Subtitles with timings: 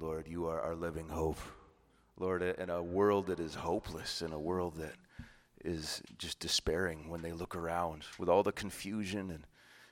[0.00, 1.40] Lord, you are our living hope.
[2.18, 4.94] Lord, in a world that is hopeless, in a world that
[5.64, 9.44] is just despairing when they look around with all the confusion and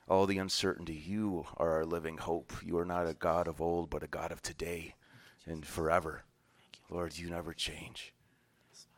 [0.07, 2.53] all the uncertainty, you are our living hope.
[2.63, 4.95] You are not a God of old, but a God of today
[5.45, 6.23] and forever.
[6.89, 8.13] Lord, you never change.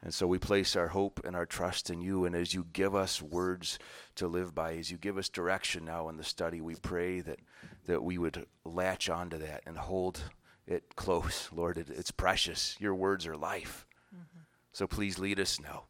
[0.04, 2.26] And so we place our hope and our trust in you.
[2.26, 3.80] And as you give us words
[4.16, 7.40] to live by, as you give us direction now in the study, we pray that,
[7.88, 10.22] that we would latch onto that and hold
[10.70, 11.50] it close.
[11.52, 12.76] Lord, it, it's precious.
[12.80, 13.86] Your words are life.
[14.16, 14.40] Mm-hmm.
[14.72, 15.84] So please lead us now.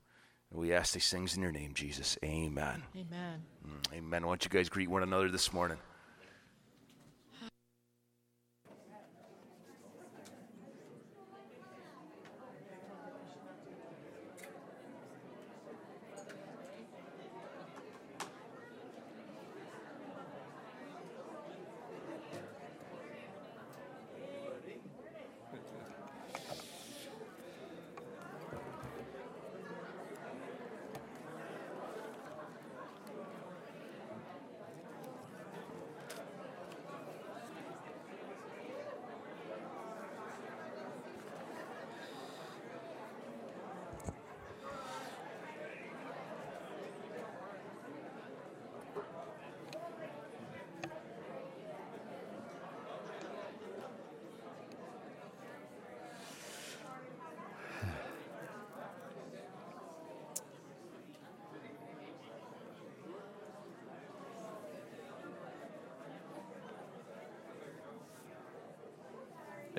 [0.51, 2.17] We ask these things in your name, Jesus.
[2.23, 2.81] Amen.
[2.95, 3.43] Amen.
[3.67, 4.25] Mm, amen.
[4.25, 5.77] Why don't you guys greet one another this morning?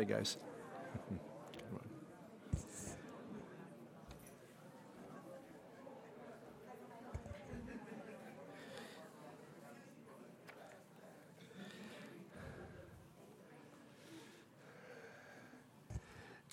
[0.00, 0.38] Hey, guys.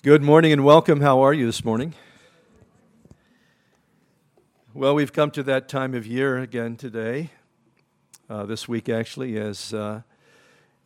[0.04, 1.00] Good morning and welcome.
[1.00, 1.92] How are you this morning?
[4.72, 7.30] Well, we've come to that time of year again today,
[8.30, 10.02] uh, this week actually, as uh,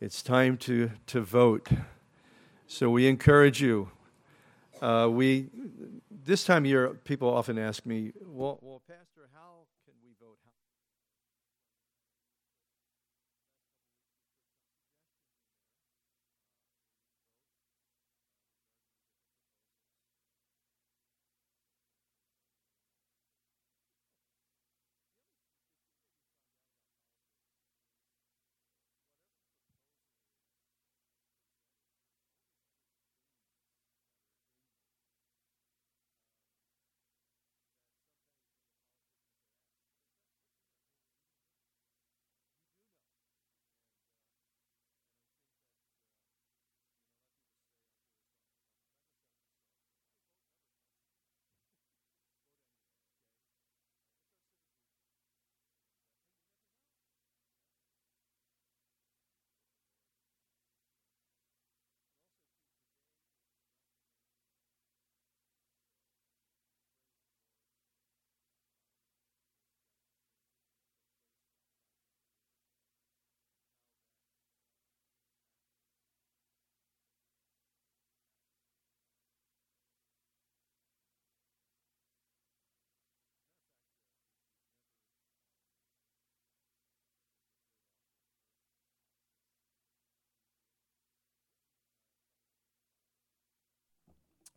[0.01, 1.69] it's time to, to vote
[2.65, 3.91] so we encourage you.
[4.81, 5.49] Uh, we
[6.25, 9.52] this time of year, people often ask me, "Well, well, Pastor, how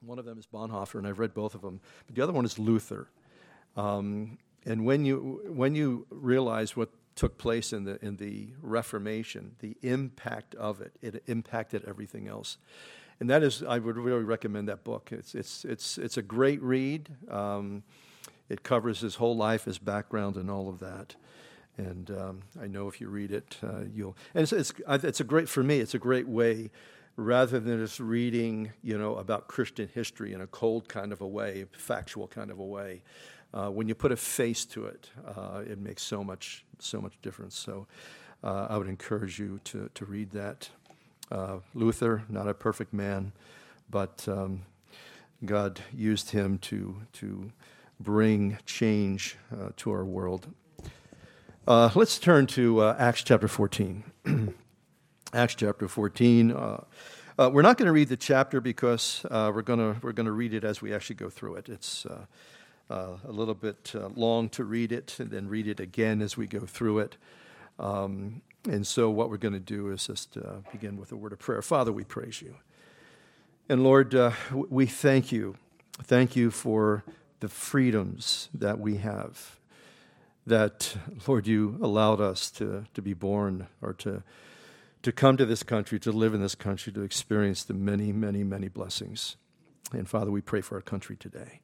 [0.00, 1.80] One of them is Bonhoeffer, and I've read both of them.
[2.06, 3.08] But the other one is Luther.
[3.76, 9.56] Um, and when you when you realize what took place in the in the Reformation,
[9.60, 12.58] the impact of it, it impacted everything else.
[13.18, 15.10] And that is, I would really recommend that book.
[15.12, 17.08] It's it's it's it's a great read.
[17.30, 17.82] Um,
[18.48, 21.16] it covers his whole life, his background, and all of that.
[21.78, 24.16] And um, I know if you read it, uh, you'll.
[24.34, 25.80] And it's, it's it's a great for me.
[25.80, 26.70] It's a great way
[27.16, 31.26] rather than just reading, you know, about Christian history in a cold kind of a
[31.26, 33.02] way, factual kind of a way.
[33.54, 37.14] Uh, when you put a face to it, uh, it makes so much, so much
[37.22, 37.56] difference.
[37.56, 37.86] So
[38.44, 40.68] uh, I would encourage you to, to read that.
[41.30, 43.32] Uh, Luther, not a perfect man,
[43.90, 44.62] but um,
[45.44, 47.50] God used him to, to
[47.98, 50.48] bring change uh, to our world.
[51.66, 54.04] Uh, let's turn to Acts chapter 14.
[55.32, 56.52] Acts chapter 14.
[56.52, 56.84] Uh,
[57.38, 60.26] uh, we're not going to read the chapter because uh, we're going to we're going
[60.26, 61.68] to read it as we actually go through it.
[61.68, 62.26] It's uh,
[62.88, 66.36] uh, a little bit uh, long to read it and then read it again as
[66.36, 67.16] we go through it.
[67.80, 68.40] Um,
[68.70, 70.38] and so, what we're going to do is just
[70.70, 71.60] begin with a word of prayer.
[71.60, 72.54] Father, we praise you.
[73.68, 74.14] And Lord,
[74.52, 75.56] we thank you.
[76.02, 77.04] Thank you for
[77.40, 79.58] the freedoms that we have.
[80.46, 80.96] That,
[81.26, 84.22] Lord, you allowed us to, to be born or to,
[85.06, 88.42] to come to this country, to live in this country, to experience the many, many,
[88.42, 89.36] many blessings.
[89.92, 91.60] And Father, we pray for our country today.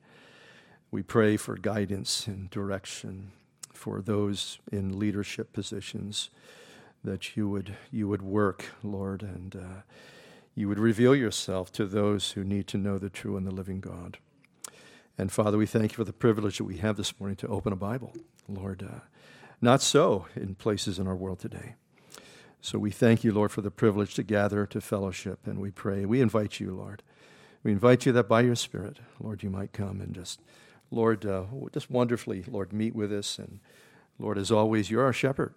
[0.92, 3.32] We pray for guidance and direction
[3.72, 6.30] for those in leadership positions
[7.02, 9.80] that you would, you would work, Lord, and uh,
[10.54, 13.80] you would reveal yourself to those who need to know the true and the living
[13.80, 14.18] God.
[15.18, 17.72] And Father, we thank you for the privilege that we have this morning to open
[17.72, 18.12] a Bible.
[18.48, 19.00] Lord, uh,
[19.60, 21.74] not so in places in our world today.
[22.64, 26.05] So we thank you, Lord, for the privilege to gather to fellowship, and we pray.
[26.05, 27.03] We invite you, Lord.
[27.64, 30.41] We invite you that by your Spirit, Lord, you might come and just,
[30.93, 31.43] Lord, uh,
[31.73, 33.37] just wonderfully, Lord, meet with us.
[33.41, 33.59] And
[34.17, 35.55] Lord, as always, you're our shepherd.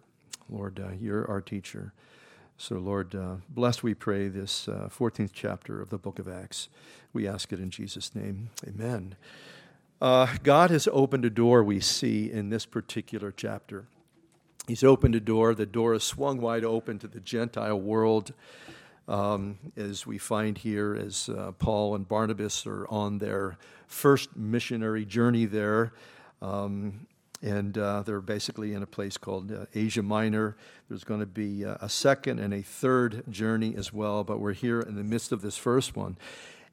[0.50, 1.94] Lord, uh, you're our teacher.
[2.58, 6.70] So, Lord, uh, bless, we pray, this uh, 14th chapter of the book of Acts.
[7.14, 8.50] We ask it in Jesus' name.
[8.68, 9.16] Amen.
[10.02, 13.86] Uh, God has opened a door, we see in this particular chapter.
[14.68, 15.54] He's opened a door.
[15.54, 18.34] The door is swung wide open to the Gentile world,
[19.08, 25.06] um, as we find here, as uh, Paul and Barnabas are on their first missionary
[25.06, 25.94] journey there.
[26.42, 27.06] Um,
[27.44, 30.58] and uh, they're basically in a place called uh, Asia Minor.
[30.90, 34.54] There's going to be uh, a second and a third journey as well, but we're
[34.54, 36.18] here in the midst of this first one.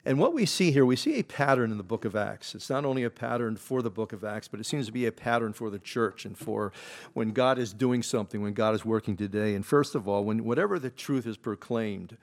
[0.05, 2.55] And what we see here, we see a pattern in the book of Acts.
[2.55, 5.05] It's not only a pattern for the book of Acts, but it seems to be
[5.05, 6.73] a pattern for the church and for
[7.13, 9.55] when God is doing something, when God is working today.
[9.55, 12.17] And first of all, when whatever the truth is proclaimed,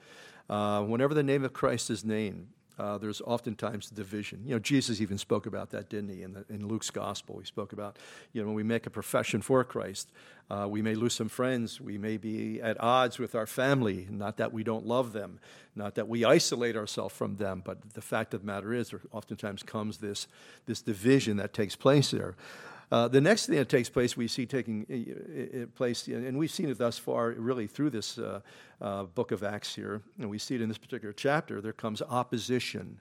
[0.50, 2.48] uh, whenever the name of Christ is named,
[2.80, 4.40] uh, there's oftentimes division.
[4.46, 6.22] You know, Jesus even spoke about that, didn't he?
[6.22, 7.98] In, the, in Luke's gospel, he spoke about,
[8.32, 10.10] you know, when we make a profession for Christ,
[10.50, 11.78] uh, we may lose some friends.
[11.78, 14.08] We may be at odds with our family.
[14.10, 15.40] Not that we don't love them,
[15.76, 19.00] not that we isolate ourselves from them, but the fact of the matter is, there
[19.12, 20.26] oftentimes comes this,
[20.64, 22.34] this division that takes place there.
[22.90, 26.78] Uh, the next thing that takes place, we see taking place, and we've seen it
[26.78, 28.40] thus far really through this uh,
[28.80, 31.60] uh, book of Acts here, and we see it in this particular chapter.
[31.60, 33.00] There comes opposition.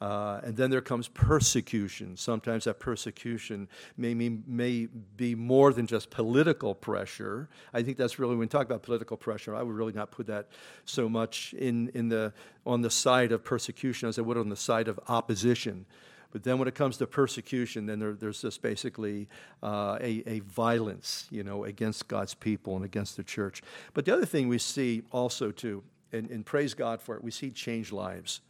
[0.00, 2.16] Uh, and then there comes persecution.
[2.16, 7.48] Sometimes that persecution may, mean, may be more than just political pressure.
[7.72, 10.26] I think that's really, when we talk about political pressure, I would really not put
[10.26, 10.48] that
[10.86, 12.32] so much in, in the,
[12.66, 15.86] on the side of persecution as I would on the side of opposition.
[16.32, 19.28] But then when it comes to persecution, then there, there's just basically
[19.62, 23.62] uh, a, a violence, you know, against God's people and against the church.
[23.92, 27.30] But the other thing we see also, too, and, and praise God for it, we
[27.30, 28.40] see changed lives.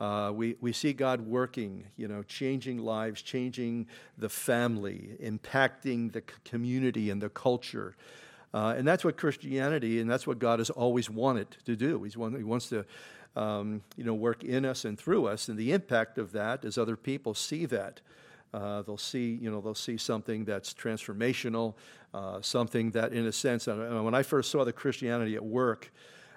[0.00, 3.86] Uh, we, we see God working, you know, changing lives, changing
[4.18, 7.96] the family, impacting the community and the culture.
[8.54, 12.02] Uh, and that's what Christianity and that's what God has always wanted to do.
[12.04, 12.86] He's one, he wants to
[13.36, 15.48] um, you know, work in us and through us.
[15.48, 18.00] And the impact of that is other people see that.
[18.52, 21.74] Uh, they'll see, you know, they'll see something that's transformational,
[22.14, 25.92] uh, something that, in a sense, when I first saw the Christianity at work,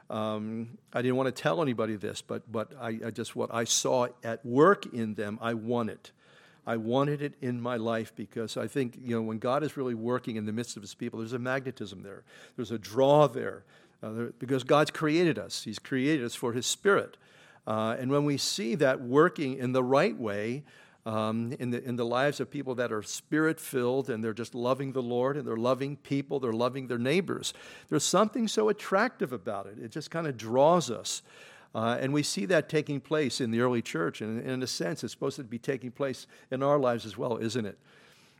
[0.09, 3.65] um, I didn't want to tell anybody this, but but I, I, just what I
[3.65, 6.09] saw at work in them, I wanted.
[6.67, 9.95] I wanted it in my life because I think you know when God is really
[9.95, 12.23] working in the midst of His people, there's a magnetism there,
[12.57, 13.63] there's a draw there
[14.03, 15.63] uh, because God's created us.
[15.63, 17.17] He's created us for His Spirit.
[17.65, 20.63] Uh, and when we see that working in the right way,
[21.05, 24.53] um, in, the, in the lives of people that are spirit filled and they're just
[24.53, 27.53] loving the Lord and they're loving people, they're loving their neighbors,
[27.87, 29.79] there's something so attractive about it.
[29.79, 31.21] It just kind of draws us.
[31.75, 34.21] Uh, and we see that taking place in the early church.
[34.21, 37.37] And in a sense, it's supposed to be taking place in our lives as well,
[37.37, 37.77] isn't it?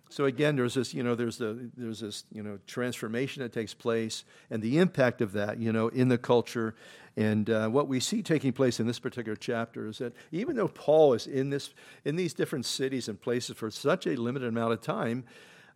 [0.09, 3.73] So again, there's this, you know, there's the there's this, you know, transformation that takes
[3.73, 6.75] place, and the impact of that, you know, in the culture,
[7.17, 10.67] and uh, what we see taking place in this particular chapter is that even though
[10.67, 11.73] Paul is in this
[12.05, 15.25] in these different cities and places for such a limited amount of time,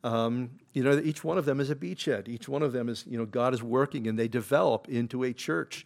[0.03, 2.29] um, you know, each one of them is a beachhead.
[2.29, 5.34] Each one of them is, you know, God is working, and they develop into a
[5.34, 5.86] church.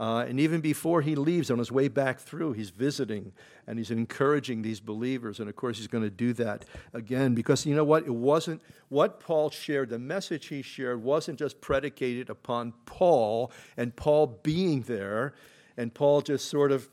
[0.00, 3.32] Uh, and even before he leaves, on his way back through, he's visiting
[3.66, 5.38] and he's encouraging these believers.
[5.38, 8.04] And of course, he's going to do that again because you know what?
[8.04, 13.94] It wasn't what Paul shared, the message he shared wasn't just predicated upon Paul and
[13.94, 15.34] Paul being there
[15.76, 16.88] and Paul just sort of,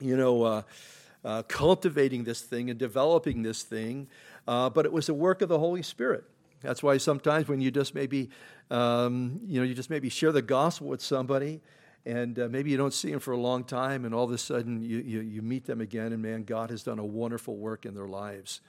[0.00, 0.62] you know, uh,
[1.24, 4.08] uh, cultivating this thing and developing this thing,
[4.46, 6.24] uh, but it was the work of the Holy Spirit.
[6.60, 8.30] That's why sometimes when you just maybe,
[8.70, 11.60] um, you know, you just maybe share the gospel with somebody
[12.06, 14.38] and uh, maybe you don't see them for a long time, and all of a
[14.38, 17.86] sudden you, you, you, meet them again, and man, God has done a wonderful work
[17.86, 18.60] in their lives.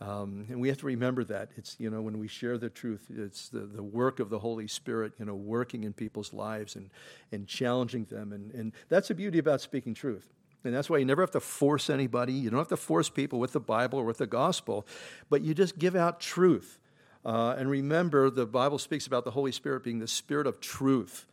[0.00, 1.50] Um, and we have to remember that.
[1.56, 4.68] It's, you know, when we share the truth, it's the, the work of the Holy
[4.68, 6.90] Spirit, you know, working in people's lives and,
[7.32, 8.32] and challenging them.
[8.32, 10.28] And, and that's the beauty about speaking truth.
[10.64, 12.32] And that's why you never have to force anybody.
[12.34, 14.86] You don't have to force people with the Bible or with the gospel,
[15.30, 16.78] but you just give out truth.
[17.24, 21.26] Uh, and remember, the Bible speaks about the Holy Spirit being the Spirit of truth.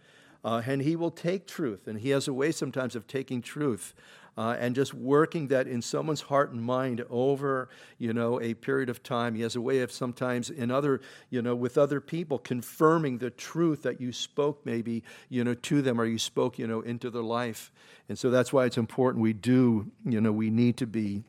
[0.44, 3.94] Uh, and He will take truth, and He has a way sometimes of taking truth
[4.38, 7.70] uh, and just working that in someone's heart and mind over,
[8.00, 9.36] you know, a period of time.
[9.36, 13.30] He has a way of sometimes in other, you know, with other people confirming the
[13.30, 17.10] truth that you spoke maybe, you know, to them or you spoke, you know, into
[17.10, 17.72] their life.
[18.10, 21.24] And so that's why it's important we do, you know, we need to be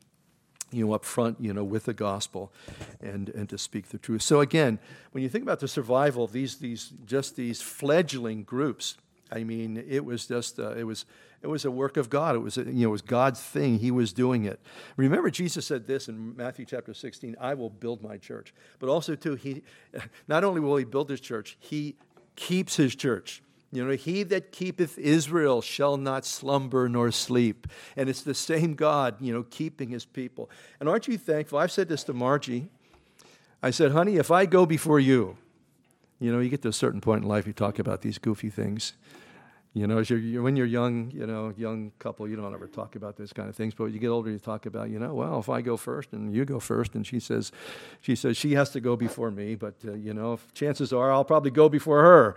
[0.71, 2.51] you know, up front, you know, with the gospel
[2.99, 4.23] and, and to speak the truth.
[4.23, 4.79] So again,
[5.11, 8.97] when you think about the survival of these, these, just these fledgling groups,
[9.31, 11.05] I mean, it was just, uh, it was,
[11.41, 12.35] it was a work of God.
[12.35, 13.79] It was, you know, it was God's thing.
[13.79, 14.59] He was doing it.
[14.97, 18.53] Remember, Jesus said this in Matthew chapter 16, I will build my church.
[18.79, 19.63] But also, too, he,
[20.27, 21.95] not only will he build his church, he
[22.35, 23.41] keeps his church.
[23.71, 27.67] You know, he that keepeth Israel shall not slumber nor sleep.
[27.97, 30.49] And it's the same God, you know, keeping his people.
[30.79, 31.59] And aren't you thankful?
[31.59, 32.69] I've said this to Margie.
[33.61, 35.37] I said, honey, if I go before you,
[36.25, 38.49] you know, you get to a certain point in life, you talk about these goofy
[38.49, 38.93] things.
[39.73, 42.65] You know, as you're, you're, when you're young, you know, young couple, you don't ever
[42.65, 43.75] talk about this kind of things.
[43.75, 46.33] But you get older, you talk about, you know, well, if I go first and
[46.33, 47.51] you go first, and she says,
[48.01, 51.25] she says she has to go before me, but uh, you know, chances are I'll
[51.25, 52.35] probably go before her.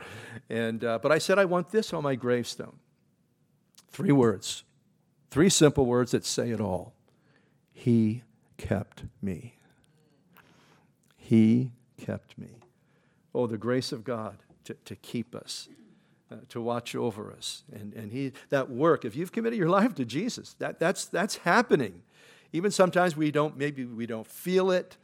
[0.50, 2.76] And uh, but I said I want this on my gravestone.
[3.88, 4.64] Three words,
[5.30, 6.92] three simple words that say it all.
[7.72, 8.24] He
[8.58, 9.54] kept me.
[11.16, 12.57] He kept me.
[13.38, 15.68] Oh, the grace of God to, to keep us
[16.32, 17.62] uh, to watch over us.
[17.72, 21.36] And, and he, that work, if you've committed your life to Jesus, that, that's, that's
[21.36, 22.02] happening.
[22.52, 24.96] Even sometimes we don't, maybe we don't feel it,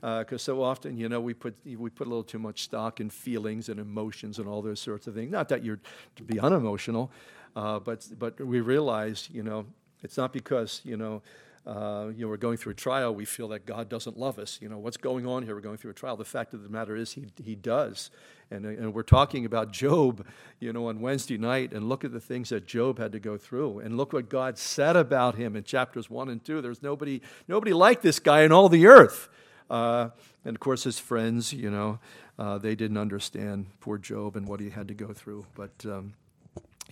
[0.00, 2.98] because uh, so often, you know, we put, we put a little too much stock
[2.98, 5.30] in feelings and emotions and all those sorts of things.
[5.30, 5.80] Not that you're
[6.16, 7.10] to be unemotional,
[7.54, 9.66] uh, but, but we realize, you know,
[10.02, 11.20] it's not because, you know,
[11.64, 14.58] uh, you know, we're going through a trial, we feel that God doesn't love us.
[14.60, 15.54] You know, what's going on here?
[15.54, 16.16] We're going through a trial.
[16.16, 18.10] The fact of the matter is, He, he does.
[18.50, 20.26] And, and we're talking about Job,
[20.60, 23.38] you know, on Wednesday night, and look at the things that Job had to go
[23.38, 23.78] through.
[23.78, 26.60] And look what God said about him in chapters 1 and 2.
[26.60, 29.28] There's nobody, nobody like this guy in all the earth.
[29.70, 30.10] Uh,
[30.44, 31.98] and of course, his friends, you know,
[32.38, 35.46] uh, they didn't understand poor Job and what he had to go through.
[35.54, 36.12] But um,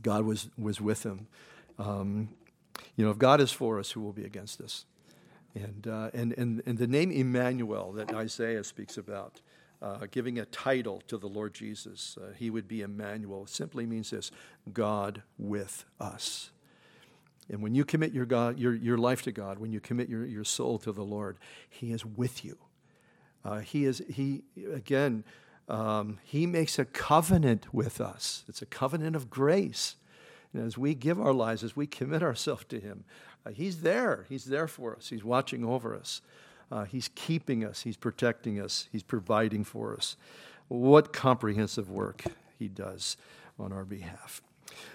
[0.03, 1.27] God was, was with him.
[1.79, 2.31] Um,
[2.97, 4.85] you know, if God is for us, who will be against us?
[5.55, 9.41] And, uh, and, and, and the name Emmanuel that Isaiah speaks about,
[9.83, 14.11] uh, giving a title to the Lord Jesus, uh, he would be Emmanuel, simply means
[14.11, 14.31] this
[14.73, 16.51] God with us.
[17.49, 20.25] And when you commit your, God, your, your life to God, when you commit your,
[20.25, 21.37] your soul to the Lord,
[21.69, 22.59] He is with you.
[23.45, 25.25] Uh, he is, he, again,
[25.69, 28.45] um, He makes a covenant with us.
[28.49, 29.97] It's a covenant of grace.
[30.53, 33.05] And as we give our lives, as we commit ourselves to Him,
[33.47, 34.27] uh, He's there.
[34.29, 35.09] He's there for us.
[35.09, 36.21] He's watching over us.
[36.71, 37.83] Uh, he's keeping us.
[37.83, 38.89] He's protecting us.
[38.93, 40.17] He's providing for us.
[40.69, 42.25] What comprehensive work
[42.59, 43.17] He does
[43.59, 44.41] on our behalf.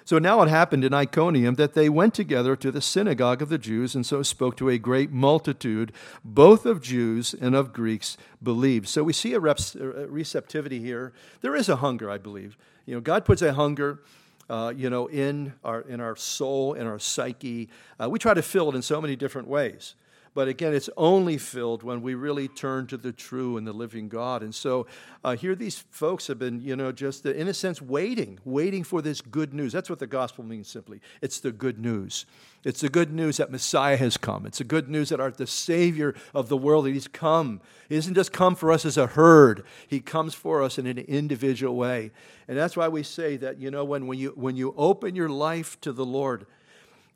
[0.06, 3.58] So now it happened in Iconium that they went together to the synagogue of the
[3.58, 5.92] Jews and so spoke to a great multitude,
[6.24, 8.88] both of Jews and of Greeks believed.
[8.88, 11.12] So we see a receptivity here.
[11.42, 12.58] There is a hunger, I believe.
[12.86, 14.00] You know, God puts a hunger
[14.50, 17.70] uh, you know, in our, in our soul, in our psyche.
[18.00, 19.96] Uh, we try to fill it in so many different ways.
[20.36, 24.10] But again, it's only filled when we really turn to the true and the living
[24.10, 24.44] God.
[24.44, 24.86] And so
[25.24, 28.84] uh, here these folks have been, you know, just uh, in a sense waiting, waiting
[28.84, 29.72] for this good news.
[29.72, 31.00] That's what the gospel means simply.
[31.22, 32.26] It's the good news.
[32.66, 34.46] It's the good news that Messiah has come.
[34.46, 37.62] It's the good news that our, the Savior of the world, that He's come.
[37.88, 40.98] He doesn't just come for us as a herd, He comes for us in an
[40.98, 42.12] individual way.
[42.50, 45.30] And that's why we say that, you know, when, when, you, when you open your
[45.30, 46.46] life to the Lord,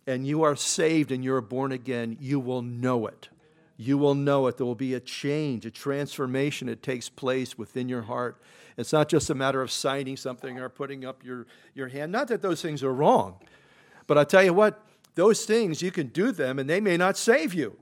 [0.10, 3.30] and you are saved and you're born again, you will know it.
[3.78, 4.58] You will know it.
[4.58, 8.42] There will be a change, a transformation that takes place within your heart.
[8.75, 12.12] It's not just a matter of signing something or putting up your, your hand.
[12.12, 13.36] Not that those things are wrong,
[14.08, 17.16] but I tell you what, those things, you can do them and they may not
[17.16, 17.78] save you.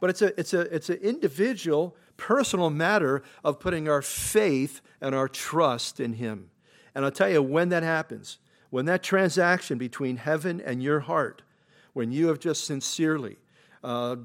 [0.00, 5.14] But it's, a, it's, a, it's an individual, personal matter of putting our faith and
[5.14, 6.50] our trust in Him.
[6.94, 11.40] And I'll tell you, when that happens, when that transaction between heaven and your heart
[11.94, 13.36] when you have just sincerely,
[13.82, 14.16] uh,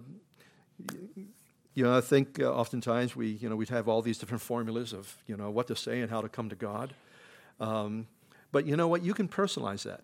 [1.76, 4.92] you know, I think uh, oftentimes we, you know, we'd have all these different formulas
[4.92, 6.94] of, you know, what to say and how to come to God.
[7.60, 8.08] Um,
[8.52, 9.04] but you know what?
[9.04, 10.02] You can personalize that.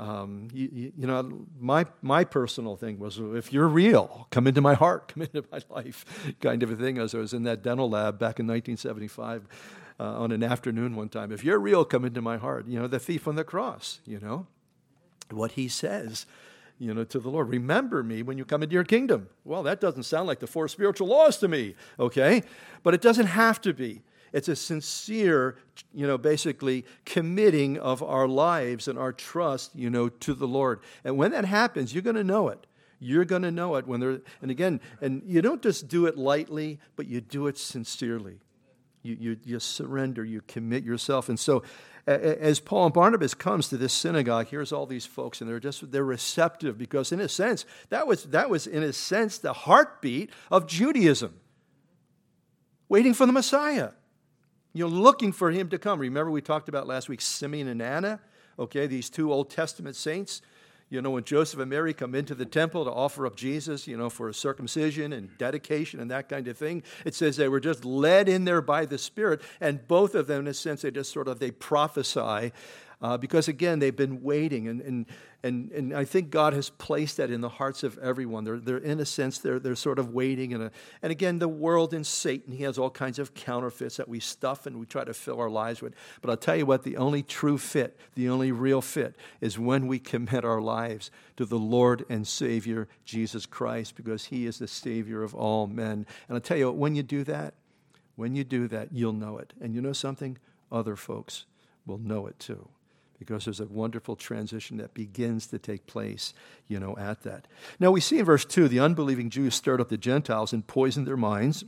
[0.00, 4.60] Um, you, you, you, know, my, my personal thing was if you're real, come into
[4.60, 6.98] my heart, come into my life, kind of a thing.
[6.98, 9.46] As I was in that dental lab back in 1975
[10.00, 11.32] uh, on an afternoon one time.
[11.32, 12.66] If you're real, come into my heart.
[12.66, 14.46] You know, the thief on the cross, you know,
[15.30, 16.26] what he says
[16.78, 17.48] you know, to the Lord.
[17.48, 19.28] Remember me when you come into your kingdom.
[19.44, 22.42] Well, that doesn't sound like the four spiritual laws to me, okay?
[22.82, 24.02] But it doesn't have to be.
[24.32, 25.56] It's a sincere,
[25.94, 30.80] you know, basically committing of our lives and our trust, you know, to the Lord.
[31.04, 32.66] And when that happens, you're going to know it.
[33.00, 36.18] You're going to know it when there, and again, and you don't just do it
[36.18, 38.40] lightly, but you do it sincerely.
[39.02, 41.28] You, you, you surrender, you commit yourself.
[41.28, 41.62] And so,
[42.06, 45.92] as Paul and Barnabas comes to this synagogue, here's all these folks, and they're just
[45.92, 50.30] they're receptive because, in a sense, that was that was in a sense the heartbeat
[50.50, 51.38] of Judaism,
[52.88, 53.90] waiting for the Messiah.
[54.72, 55.98] You're looking for him to come.
[55.98, 58.20] Remember, we talked about last week Simeon and Anna,
[58.58, 60.40] okay, these two Old Testament saints.
[60.90, 63.96] You know, when Joseph and Mary come into the temple to offer up Jesus, you
[63.96, 67.84] know, for circumcision and dedication and that kind of thing, it says they were just
[67.84, 69.42] led in there by the Spirit.
[69.60, 72.52] And both of them, in a sense, they just sort of, they prophesy
[73.00, 75.06] uh, because again, they've been waiting, and, and,
[75.44, 78.42] and, and I think God has placed that in the hearts of everyone.
[78.42, 80.52] They're, they're in a sense, they're, they're sort of waiting.
[80.52, 84.18] And, and again, the world and Satan, he has all kinds of counterfeits that we
[84.18, 85.94] stuff and we try to fill our lives with.
[86.20, 89.86] But I'll tell you what, the only true fit, the only real fit, is when
[89.86, 94.66] we commit our lives to the Lord and Savior, Jesus Christ, because he is the
[94.66, 96.04] Savior of all men.
[96.28, 97.54] And I'll tell you what, when you do that,
[98.16, 99.52] when you do that, you'll know it.
[99.60, 100.36] And you know something?
[100.72, 101.46] Other folks
[101.86, 102.68] will know it too
[103.18, 106.32] because there's a wonderful transition that begins to take place,
[106.68, 107.46] you know, at that.
[107.80, 111.06] Now we see in verse 2 the unbelieving Jews stirred up the Gentiles and poisoned
[111.06, 111.64] their minds.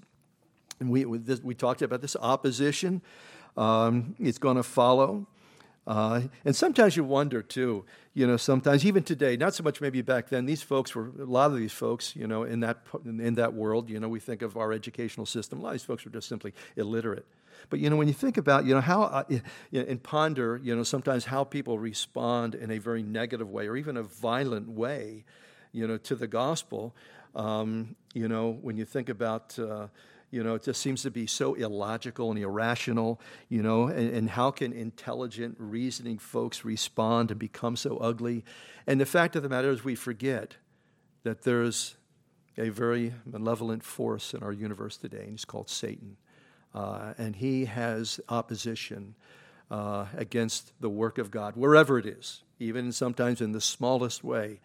[0.78, 3.02] And we, we talked about this opposition.
[3.56, 5.26] Um, it's going to follow.
[5.86, 10.02] Uh, and sometimes you wonder too, you know, sometimes even today, not so much maybe
[10.02, 13.34] back then, these folks were, a lot of these folks, you know, in that, in
[13.34, 16.04] that world, you know, we think of our educational system, a lot of these folks
[16.04, 17.26] were just simply illiterate.
[17.68, 19.40] But you know, when you think about you know how uh, you
[19.72, 23.76] know, and ponder you know sometimes how people respond in a very negative way or
[23.76, 25.24] even a violent way,
[25.72, 26.94] you know, to the gospel.
[27.34, 29.86] Um, you know, when you think about uh,
[30.30, 34.30] you know, it just seems to be so illogical and irrational, you know, and, and,
[34.30, 38.44] how can intelligent, reasoning folks respond and become so ugly?
[38.86, 40.56] And the fact of the matter is, we forget
[41.24, 41.96] that there's
[42.56, 46.16] a very malevolent force in our universe today, and he's called Satan.
[46.74, 49.14] Uh, and he has opposition
[49.70, 54.60] uh, against the work of God, wherever it is, even sometimes in the smallest way.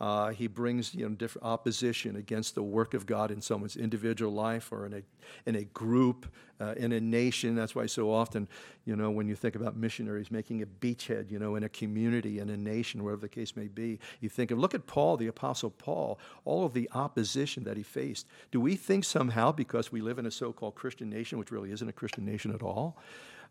[0.00, 4.32] Uh, he brings you know, different opposition against the work of God in someone's individual
[4.32, 5.02] life or in a,
[5.44, 6.26] in a group,
[6.60, 7.56] uh, in a nation.
[7.56, 8.46] That's why so often,
[8.84, 12.38] you know, when you think about missionaries making a beachhead, you know, in a community,
[12.38, 15.26] in a nation, wherever the case may be, you think of, look at Paul, the
[15.26, 18.26] Apostle Paul, all of the opposition that he faced.
[18.52, 21.72] Do we think somehow, because we live in a so called Christian nation, which really
[21.72, 22.96] isn't a Christian nation at all,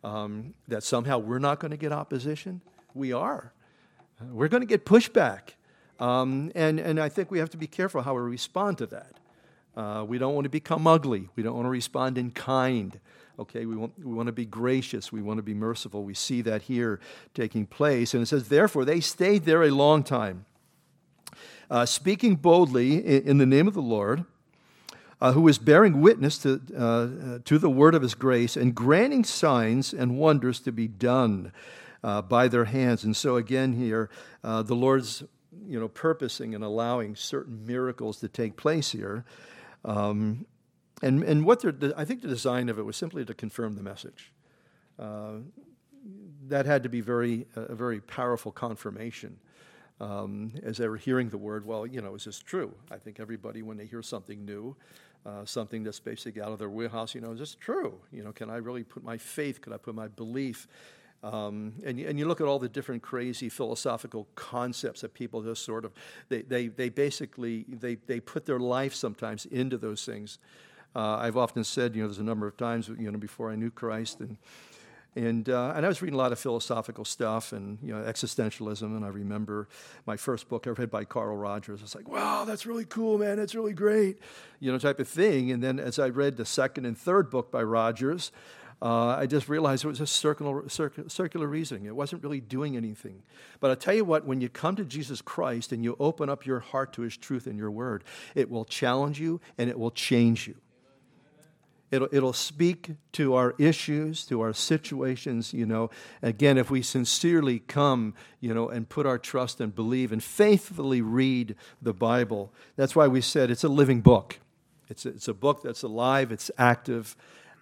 [0.04, 2.62] um, that somehow we're not going to get opposition?
[2.94, 3.52] We are.
[4.32, 5.56] We're going to get pushback.
[6.00, 9.14] Um, and, and I think we have to be careful how we respond to that.
[9.76, 11.30] Uh, we don't want to become ugly.
[11.36, 13.00] We don't want to respond in kind.
[13.40, 15.12] Okay, we want, we want to be gracious.
[15.12, 16.04] We want to be merciful.
[16.04, 17.00] We see that here
[17.36, 18.16] taking place.
[18.16, 20.46] And it says, therefore, they stayed there a long time,
[21.70, 24.26] uh, speaking boldly in, in, the name of the Lord,
[25.22, 29.24] uh, who was bearing witness to, uh, to the word of his grace and granting
[29.24, 31.52] signs and wonders to be done
[32.04, 33.04] uh, by their hands.
[33.04, 34.10] And so, again, here,
[34.44, 35.24] uh, the Lord's
[35.68, 39.26] you know, purposing and allowing certain miracles to take place here.
[39.86, 40.46] Um,
[41.02, 41.64] and, and what
[41.96, 44.32] I think the design of it was simply to confirm the message.
[44.98, 45.40] Uh,
[46.48, 49.38] that had to be very, a very powerful confirmation.
[50.00, 52.74] Um, as they were hearing the word, well, you know, is this true?
[52.92, 54.76] I think everybody, when they hear something new,
[55.26, 58.00] uh, something that's basically out of their wheelhouse, you know, is this true?
[58.12, 60.68] You know, can I really put my faith, can I put my belief
[61.24, 65.66] um, and, and you look at all the different crazy philosophical concepts that people just
[65.66, 65.92] sort of,
[66.30, 70.38] they, they, they basically, they, they put their life sometimes into those things.
[70.96, 73.56] Uh, I've often said, you know, there's a number of times, you know, before I
[73.56, 74.38] knew Christ and,
[75.18, 78.84] and, uh, and I was reading a lot of philosophical stuff and you know existentialism.
[78.84, 79.68] And I remember
[80.06, 81.82] my first book I read by Carl Rogers.
[81.82, 83.38] It's like, wow, that's really cool, man.
[83.38, 84.20] That's really great,
[84.60, 85.50] you know, type of thing.
[85.50, 88.32] And then as I read the second and third book by Rogers,
[88.82, 91.86] uh, I just realized it was just circular, circular, circular reasoning.
[91.86, 93.24] It wasn't really doing anything.
[93.60, 96.46] But I'll tell you what, when you come to Jesus Christ and you open up
[96.46, 98.04] your heart to his truth and your word,
[98.36, 100.56] it will challenge you and it will change you.
[101.90, 105.90] It'll, it'll speak to our issues, to our situations, you know.
[106.22, 111.02] Again, if we sincerely come, you know, and put our trust and believe and faithfully
[111.02, 112.52] read the Bible.
[112.76, 114.40] That's why we said it's a living book.
[114.90, 117.16] It's a, it's a book that's alive, it's active,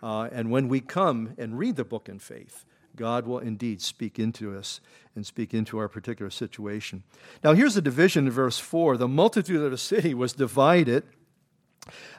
[0.06, 2.64] uh, and when we come and read the book in faith,
[2.96, 4.80] God will indeed speak into us
[5.16, 7.02] and speak into our particular situation.
[7.44, 11.06] Now, here's the division in verse 4 the multitude of the city was divided,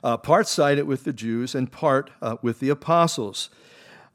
[0.03, 3.51] uh, part sided with the Jews and part uh, with the apostles.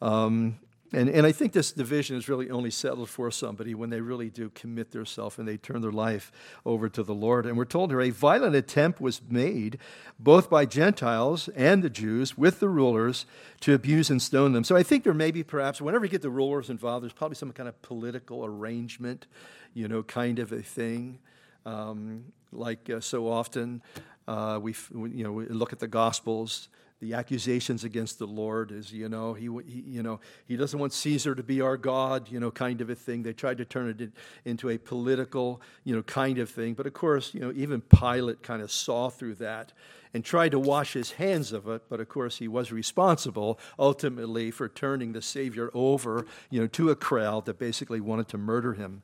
[0.01, 0.59] Um,
[0.93, 4.29] and, and I think this division is really only settled for somebody when they really
[4.29, 6.31] do commit themselves and they turn their life
[6.65, 7.45] over to the Lord.
[7.45, 9.77] And we're told here a violent attempt was made,
[10.19, 13.25] both by Gentiles and the Jews, with the rulers
[13.61, 14.65] to abuse and stone them.
[14.65, 17.35] So I think there may be perhaps, whenever you get the rulers involved, there's probably
[17.35, 19.27] some kind of political arrangement,
[19.73, 21.19] you know, kind of a thing.
[21.65, 23.81] Um, like uh, so often,
[24.27, 26.67] uh, we you know we look at the Gospels
[27.01, 30.93] the accusations against the Lord is, you know, he, he, you know, he doesn't want
[30.93, 33.23] Caesar to be our God, you know, kind of a thing.
[33.23, 34.11] They tried to turn it
[34.45, 36.75] into a political, you know, kind of thing.
[36.75, 39.73] But of course, you know, even Pilate kind of saw through that
[40.13, 41.81] and tried to wash his hands of it.
[41.89, 46.91] But of course, he was responsible ultimately for turning the Savior over, you know, to
[46.91, 49.01] a crowd that basically wanted to murder him.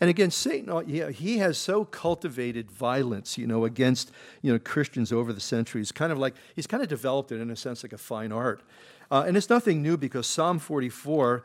[0.00, 5.12] And again, Satan, uh, he has so cultivated violence, you know, against, you know, Christians
[5.12, 5.90] over the centuries.
[5.90, 8.62] Kind of like, he's kind of developed it in a sense like a fine art.
[9.10, 11.44] Uh, and it's nothing new because Psalm 44,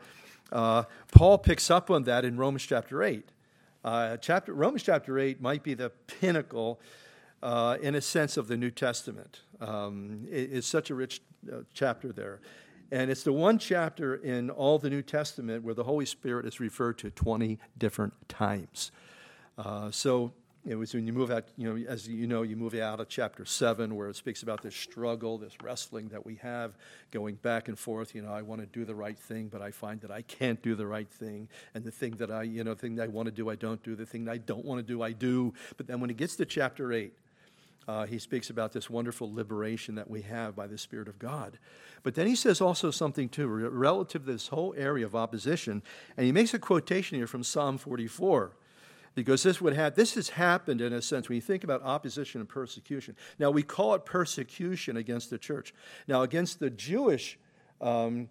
[0.52, 3.28] uh, Paul picks up on that in Romans chapter 8.
[3.84, 6.80] Uh, chapter, Romans chapter 8 might be the pinnacle,
[7.42, 9.40] uh, in a sense, of the New Testament.
[9.60, 11.20] Um, it, it's such a rich
[11.52, 12.40] uh, chapter there.
[12.90, 16.60] And it's the one chapter in all the New Testament where the Holy Spirit is
[16.60, 18.92] referred to 20 different times.
[19.58, 20.32] Uh, so
[20.66, 23.08] it was when you move out, you know, as you know, you move out of
[23.08, 26.76] chapter 7 where it speaks about this struggle, this wrestling that we have
[27.12, 28.14] going back and forth.
[28.14, 30.60] You know, I want to do the right thing, but I find that I can't
[30.62, 31.48] do the right thing.
[31.74, 33.82] And the thing that I, you know, thing that I want to do, I don't
[33.82, 33.94] do.
[33.94, 35.54] The thing that I don't want to do, I do.
[35.76, 37.12] But then when it gets to chapter 8,
[37.88, 41.58] uh, he speaks about this wonderful liberation that we have by the Spirit of God.
[42.02, 45.82] But then he says also something, too, relative to this whole area of opposition.
[46.16, 48.52] And he makes a quotation here from Psalm 44
[49.14, 52.40] because this would have this has happened in a sense when you think about opposition
[52.40, 53.16] and persecution.
[53.38, 55.74] Now we call it persecution against the church.
[56.06, 57.38] Now against the Jewish
[57.80, 58.28] um,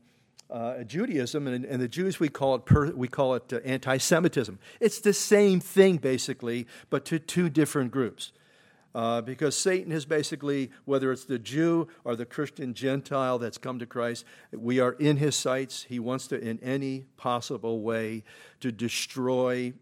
[0.50, 4.60] uh, Judaism and, and, the Jews we call it per, we call it uh, anti-Semitism.
[4.80, 8.32] It's the same thing basically, but to two different groups.
[8.95, 13.77] Uh, because Satan has basically, whether it's the Jew or the Christian Gentile that's come
[13.79, 15.84] to Christ, we are in his sights.
[15.84, 18.23] He wants to, in any possible way,
[18.62, 19.73] to destroy,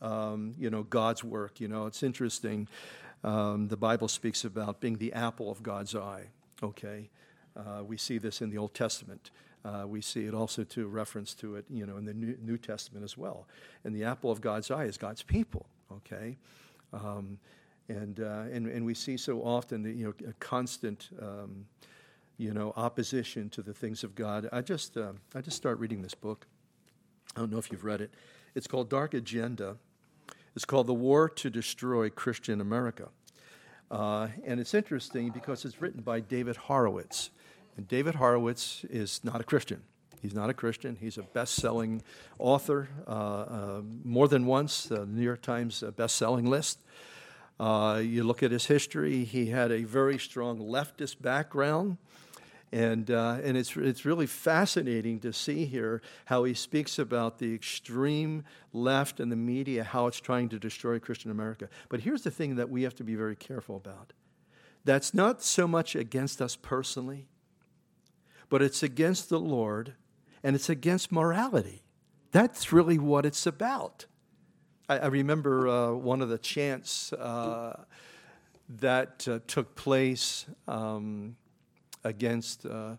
[0.00, 1.60] um, you know, God's work.
[1.60, 2.66] You know, it's interesting.
[3.22, 6.28] Um, the Bible speaks about being the apple of God's eye.
[6.62, 7.10] Okay,
[7.54, 9.32] uh, we see this in the Old Testament.
[9.66, 12.56] Uh, we see it also to reference to it, you know, in the New, New
[12.56, 13.46] Testament as well.
[13.84, 15.66] And the apple of God's eye is God's people.
[15.92, 16.38] Okay.
[16.94, 17.38] Um,
[17.92, 21.66] and, uh, and, and we see so often the, you know, a constant um,
[22.38, 24.48] you know, opposition to the things of God.
[24.52, 26.46] I just, uh, I just start reading this book.
[27.36, 28.12] I don't know if you've read it.
[28.54, 29.76] It's called Dark Agenda.
[30.56, 33.08] It's called The War to Destroy Christian America.
[33.90, 37.30] Uh, and it's interesting because it's written by David Horowitz.
[37.76, 39.82] And David Horowitz is not a Christian.
[40.20, 40.96] He's not a Christian.
[41.00, 42.02] He's a best selling
[42.38, 46.78] author, uh, uh, more than once, the New York Times uh, best selling list.
[47.62, 51.96] Uh, you look at his history, he had a very strong leftist background.
[52.72, 57.54] And, uh, and it's, it's really fascinating to see here how he speaks about the
[57.54, 61.68] extreme left and the media, how it's trying to destroy Christian America.
[61.88, 64.12] But here's the thing that we have to be very careful about
[64.84, 67.28] that's not so much against us personally,
[68.48, 69.94] but it's against the Lord
[70.42, 71.84] and it's against morality.
[72.32, 74.06] That's really what it's about.
[74.88, 77.84] I, I remember uh, one of the chants uh,
[78.80, 81.36] that uh, took place um,
[82.04, 82.96] against uh,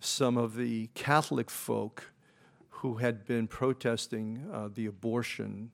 [0.00, 2.10] some of the Catholic folk
[2.68, 5.70] who had been protesting uh, the abortion.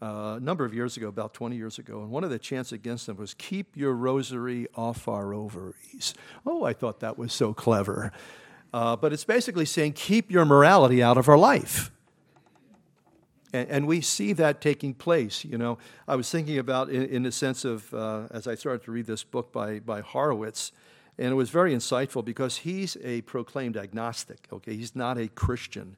[0.00, 2.72] Uh, a number of years ago, about 20 years ago, and one of the chants
[2.72, 6.14] against them was, Keep your rosary off our ovaries.
[6.46, 8.12] Oh, I thought that was so clever.
[8.72, 11.90] but it's basically saying, Keep your morality out of our life.
[13.54, 15.44] And, and, we see that taking place.
[15.44, 18.82] You know, I was thinking about in, in the sense of uh, as I started
[18.86, 20.72] to read this book by by Horowitz,
[21.18, 24.48] and it was very insightful because he's a proclaimed agnostic.
[24.52, 25.96] Okay, he's not a Christian.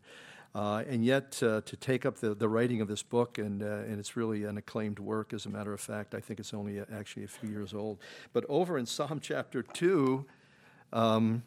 [0.54, 3.66] Uh, and yet, uh, to take up the, the writing of this book, and, uh,
[3.66, 6.78] and it's really an acclaimed work, as a matter of fact, I think it's only
[6.78, 7.98] a, actually a few years old.
[8.32, 10.24] But over in Psalm chapter 2,
[10.94, 11.42] um,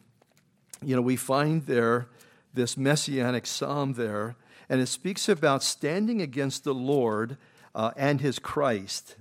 [0.80, 2.06] you know, we find there
[2.54, 4.36] this messianic psalm there
[4.70, 7.36] and it speaks about standing against the Lord
[7.74, 9.16] uh, and his Christ,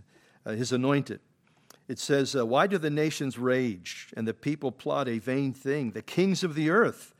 [0.46, 1.20] uh, his anointed.
[1.88, 5.92] It says, uh, Why do the nations rage and the people plot a vain thing?
[5.92, 7.16] The kings of the earth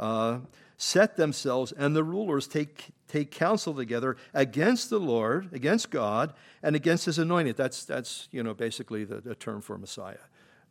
[0.00, 0.40] uh,
[0.76, 6.74] set themselves and the rulers take, take counsel together against the Lord, against God, and
[6.74, 7.56] against his anointed.
[7.56, 10.18] That's, that's you know, basically the, the term for Messiah,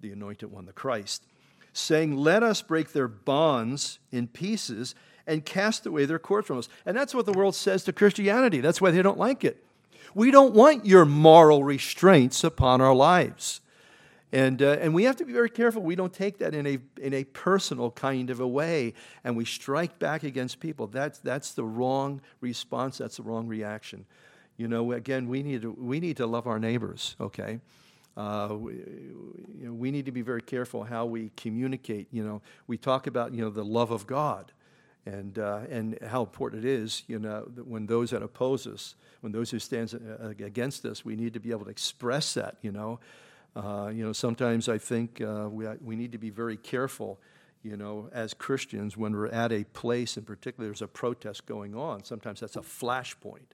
[0.02, 1.24] the anointed one, the Christ,
[1.72, 4.96] saying, Let us break their bonds in pieces
[5.30, 6.68] and cast away their cords from us.
[6.86, 8.60] And that's what the world says to Christianity.
[8.60, 9.64] That's why they don't like it.
[10.16, 13.62] We don't want your moral restraints upon our lives.
[14.32, 16.78] And, uh, and we have to be very careful we don't take that in a,
[17.02, 20.88] in a personal kind of a way and we strike back against people.
[20.88, 24.06] That's, that's the wrong response, that's the wrong reaction.
[24.58, 27.60] You know, again, we need to, we need to love our neighbors, okay?
[28.18, 32.08] Uh, we, you know, we need to be very careful how we communicate.
[32.12, 34.52] You know, we talk about, you know, the love of God
[35.14, 39.32] and, uh, and how important it is, you know, when those that oppose us, when
[39.32, 42.72] those who stand uh, against us, we need to be able to express that, you
[42.72, 43.00] know.
[43.56, 47.20] Uh, you know, sometimes I think uh, we, we need to be very careful,
[47.64, 51.76] you know, as Christians when we're at a place, in particular, there's a protest going
[51.76, 52.04] on.
[52.04, 53.50] Sometimes that's a flashpoint.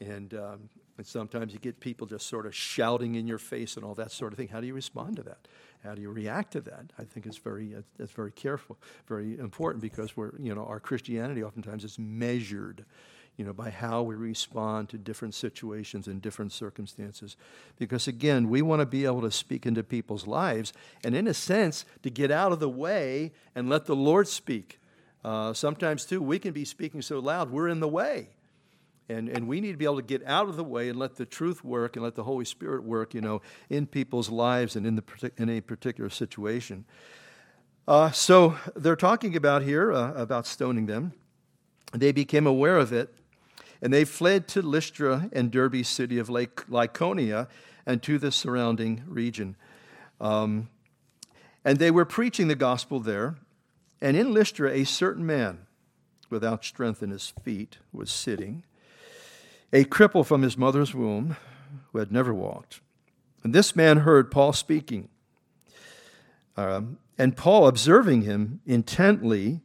[0.00, 0.68] And, um,
[0.98, 4.12] and sometimes you get people just sort of shouting in your face and all that
[4.12, 4.48] sort of thing.
[4.48, 5.48] How do you respond to that?
[5.84, 6.92] How do you react to that?
[6.98, 11.42] I think it's very, it's very careful, very important because we're, you know, our Christianity
[11.42, 12.84] oftentimes is measured
[13.36, 17.36] you know, by how we respond to different situations and different circumstances.
[17.78, 20.72] Because again, we want to be able to speak into people's lives,
[21.04, 24.80] and in a sense, to get out of the way and let the Lord speak.
[25.22, 28.28] Uh, sometimes, too, we can be speaking so loud, we're in the way.
[29.08, 31.16] And, and we need to be able to get out of the way and let
[31.16, 33.40] the truth work and let the Holy Spirit work, you know,
[33.70, 36.84] in people's lives and in, the, in a particular situation.
[37.86, 41.12] Uh, so they're talking about here uh, about stoning them.
[41.92, 43.14] They became aware of it
[43.82, 47.48] and they fled to Lystra and Derbe, city of Lake Lycaonia,
[47.84, 49.56] and to the surrounding region.
[50.20, 50.68] Um,
[51.64, 53.36] and they were preaching the gospel there.
[54.00, 55.66] And in Lystra, a certain man,
[56.30, 58.64] without strength in his feet, was sitting,
[59.72, 61.36] a cripple from his mother's womb,
[61.92, 62.80] who had never walked.
[63.42, 65.08] And this man heard Paul speaking.
[66.56, 69.60] Um, and Paul, observing him intently,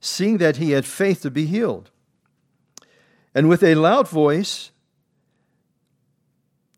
[0.00, 1.90] seeing that he had faith to be healed,
[3.34, 4.70] and with a loud voice,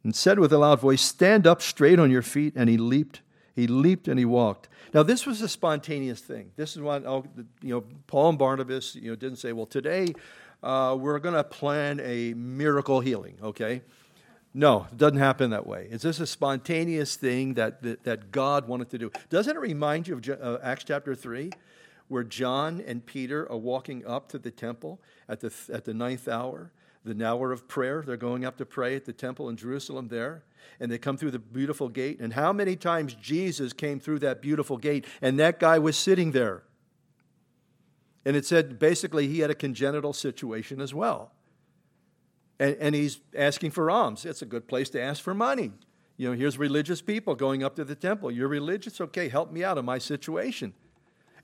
[0.05, 2.55] and said with a loud voice, Stand up straight on your feet.
[2.57, 3.22] And he leaped,
[3.55, 4.68] he leaped and he walked.
[4.92, 6.53] Now, this was a spontaneous thing.
[6.57, 7.25] This is what, oh,
[7.62, 10.09] you know, Paul and Barnabas, you know, didn't say, well, today
[10.62, 13.83] uh, we're going to plan a miracle healing, okay?
[14.55, 15.88] No, it doesn't happen that way.
[15.90, 19.11] It's just a spontaneous thing that, that, that God wanted to do.
[19.31, 21.51] Doesn't it remind you of uh, Acts chapter 3?
[22.12, 26.29] where John and Peter are walking up to the temple at the, at the ninth
[26.29, 26.70] hour,
[27.07, 28.03] the hour of prayer.
[28.07, 30.44] They're going up to pray at the temple in Jerusalem there.
[30.79, 32.20] And they come through the beautiful gate.
[32.20, 36.33] And how many times Jesus came through that beautiful gate and that guy was sitting
[36.33, 36.64] there?
[38.25, 41.33] And it said basically he had a congenital situation as well.
[42.61, 44.25] And, and he's asking for alms.
[44.25, 45.73] It's a good place to ask for money.
[46.17, 48.31] You know, here's religious people going up to the temple.
[48.31, 49.01] You're religious?
[49.01, 50.73] Okay, help me out of my situation.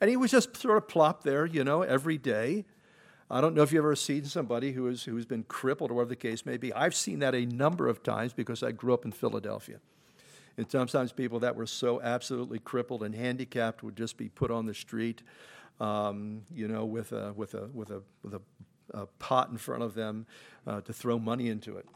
[0.00, 2.64] And he was just sort of plopped there, you know, every day.
[3.30, 6.10] I don't know if you've ever seen somebody who is, who's been crippled or whatever
[6.10, 6.72] the case may be.
[6.72, 9.80] I've seen that a number of times because I grew up in Philadelphia.
[10.56, 14.66] And sometimes people that were so absolutely crippled and handicapped would just be put on
[14.66, 15.22] the street,
[15.80, 18.40] um, you know, with a, with a, with a, with a,
[18.92, 20.26] a pot in front of them
[20.66, 21.86] uh, to throw money into it.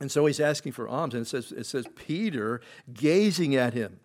[0.00, 1.14] And so he's asking for alms.
[1.14, 2.60] And it says, it says Peter
[2.92, 4.00] gazing at him.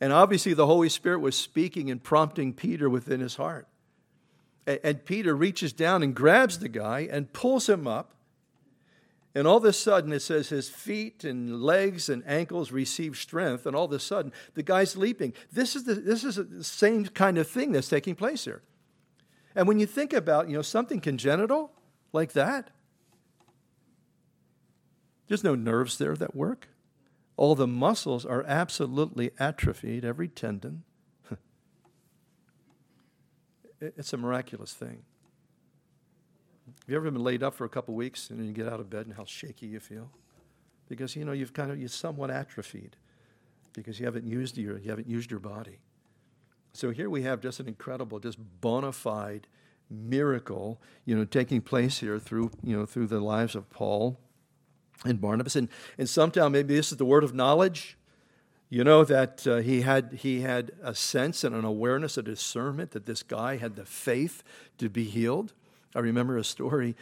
[0.00, 3.68] And obviously, the Holy Spirit was speaking and prompting Peter within his heart.
[4.66, 8.14] And Peter reaches down and grabs the guy and pulls him up.
[9.34, 13.64] And all of a sudden, it says his feet and legs and ankles receive strength.
[13.64, 15.34] And all of a sudden, the guy's leaping.
[15.52, 18.62] This is the, this is the same kind of thing that's taking place here.
[19.54, 21.72] And when you think about, you know, something congenital
[22.12, 22.70] like that,
[25.28, 26.68] there's no nerves there that work.
[27.36, 30.82] All the muscles are absolutely atrophied, every tendon.
[33.80, 35.04] it's a miraculous thing.
[36.80, 38.80] Have you ever been laid up for a couple weeks and then you get out
[38.80, 40.10] of bed and how shaky you feel?
[40.88, 42.96] Because you know you've kind of you're somewhat atrophied
[43.72, 45.78] because you haven't used your you haven't used your body.
[46.72, 49.46] So here we have just an incredible, just bona fide
[49.88, 54.18] miracle, you know, taking place here through you know through the lives of Paul
[55.04, 55.56] and Barnabas.
[55.56, 57.96] And, and sometime maybe this is the word of knowledge.
[58.68, 62.92] You know that uh, he, had, he had a sense and an awareness, a discernment
[62.92, 64.44] that this guy had the faith
[64.78, 65.54] to be healed.
[65.94, 66.94] I remember a story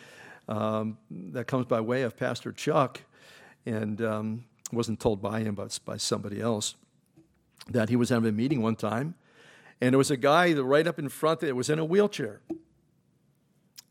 [0.48, 3.02] um, that comes by way of Pastor Chuck,
[3.66, 6.74] and um, wasn't told by him, but by somebody else,
[7.70, 9.14] that he was having a meeting one time,
[9.80, 12.40] And there was a guy right up in front that was in a wheelchair.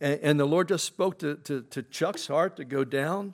[0.02, 3.34] And, and the Lord just spoke to, to, to, Chuck's heart to go down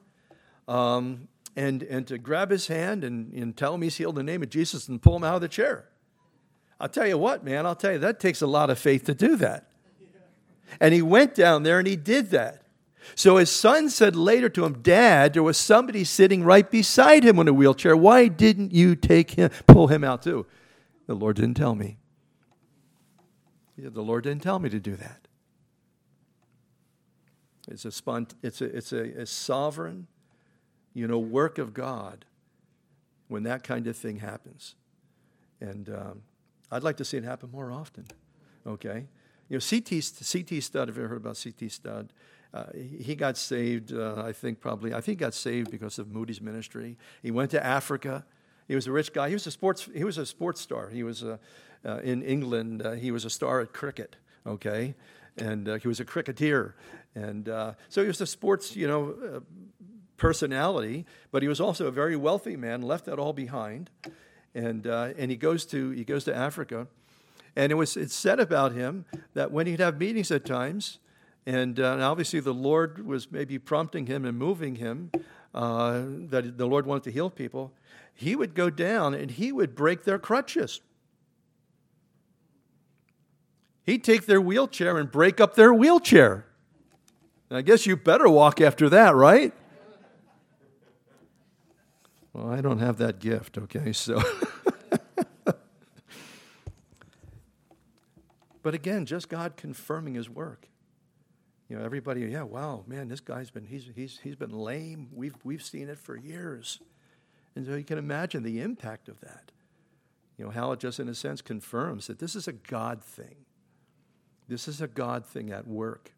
[0.67, 4.31] um, and, and to grab his hand and, and tell him he's healed in the
[4.31, 5.85] name of Jesus and pull him out of the chair.
[6.79, 9.15] I'll tell you what, man, I'll tell you, that takes a lot of faith to
[9.15, 9.69] do that.
[10.79, 12.63] And he went down there and he did that.
[13.15, 17.37] So his son said later to him, Dad, there was somebody sitting right beside him
[17.39, 17.95] in a wheelchair.
[17.95, 20.45] Why didn't you take him, pull him out too?
[21.07, 21.97] The Lord didn't tell me.
[23.77, 25.27] The Lord didn't tell me to do that.
[27.69, 30.07] It's a, spont- it's a, it's a, a sovereign,
[30.93, 32.25] you know, work of God
[33.27, 34.75] when that kind of thing happens.
[35.59, 36.21] And um,
[36.71, 38.05] I'd like to see it happen more often.
[38.67, 39.07] Okay?
[39.53, 42.11] You know, CT, CT Studd, have you ever heard about CT Studd?
[42.55, 46.11] Uh, he got saved, uh, I think probably, I think he got saved because of
[46.11, 46.97] Moody's ministry.
[47.21, 48.25] He went to Africa.
[48.67, 49.27] He was a rich guy.
[49.27, 50.89] He was a sports, he was a sports star.
[50.89, 51.39] He was a,
[51.85, 54.15] uh, in England, uh, he was a star at cricket,
[54.47, 54.95] okay?
[55.37, 56.75] And uh, he was a cricketer.
[57.13, 59.43] And uh, so he was a sports, you know,
[60.17, 63.91] personality, but he was also a very wealthy man, left that all behind.
[64.55, 66.87] And, and he, goes to, he goes to Africa.
[67.55, 70.99] And it was it's said about him that when he'd have meetings at times,
[71.45, 75.11] and, uh, obviously, the Lord was maybe prompting him and moving him
[75.53, 77.73] uh, that the Lord wanted to heal people.
[78.13, 80.81] He would go down and he would break their crutches.
[83.83, 86.45] He'd take their wheelchair and break up their wheelchair.
[87.51, 89.53] I guess you better walk after that, right?
[92.31, 93.91] Well, I don't have that gift, okay?
[93.91, 94.23] So.
[98.63, 100.69] but again, just God confirming his work.
[101.69, 105.09] You know, everybody, yeah, wow, man, this guy's been, he's, he's, he's been lame.
[105.13, 106.79] We've, we've seen it for years.
[107.55, 109.51] And so you can imagine the impact of that.
[110.37, 113.35] You know, how it just, in a sense, confirms that this is a God thing.
[114.47, 116.11] This is a God thing at work.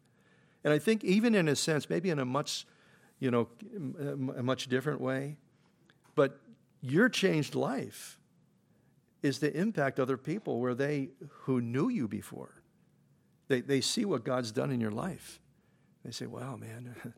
[0.64, 2.66] And I think, even in a sense, maybe in a much,
[3.18, 3.48] you know,
[4.36, 5.36] a much different way,
[6.14, 6.40] but
[6.80, 8.18] your changed life
[9.22, 11.10] is to impact other people where they
[11.42, 12.56] who knew you before
[13.48, 15.40] they, they see what God's done in your life.
[16.04, 16.94] They say, wow, man,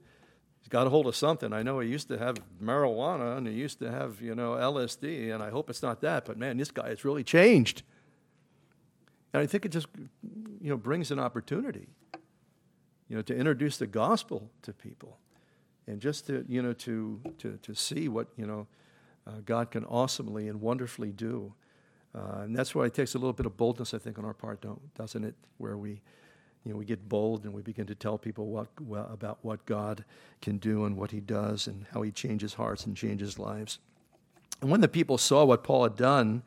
[0.60, 1.52] he's got a hold of something.
[1.52, 5.32] I know he used to have marijuana and he used to have, you know, LSD,
[5.32, 7.82] and I hope it's not that, but man, this guy has really changed.
[9.32, 9.88] And I think it just,
[10.60, 11.88] you know, brings an opportunity,
[13.08, 15.18] you know, to introduce the gospel to people
[15.86, 18.66] and just to, you know, to, to, to see what, you know,
[19.26, 21.52] uh, God can awesomely and wonderfully do.
[22.14, 24.34] Uh, and that's why it takes a little bit of boldness, I think, on our
[24.34, 24.64] part,
[24.96, 25.34] doesn't it?
[25.58, 26.00] Where we,
[26.64, 29.64] you know, we get bold and we begin to tell people what, well, about what
[29.66, 30.04] God
[30.40, 33.78] can do and what He does and how He changes hearts and changes lives.
[34.60, 36.42] And when the people saw what Paul had done,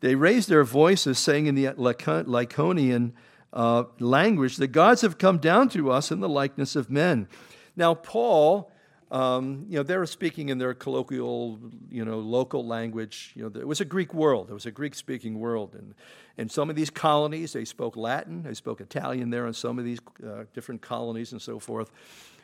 [0.00, 3.12] they raised their voices, saying in the Lycaonian
[3.52, 7.28] uh, language, The gods have come down to us in the likeness of men.
[7.76, 8.70] Now, Paul
[9.10, 11.58] um, you know, they were speaking in their colloquial,
[11.90, 13.32] you know, local language.
[13.34, 14.50] You know, it was a Greek world.
[14.50, 15.94] It was a Greek-speaking world, and
[16.36, 18.42] in some of these colonies, they spoke Latin.
[18.42, 21.90] They spoke Italian there in some of these uh, different colonies and so forth.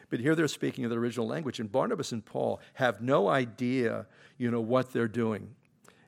[0.08, 4.06] But here they're speaking of the original language, and Barnabas and Paul have no idea,
[4.38, 5.54] you know, what they're doing,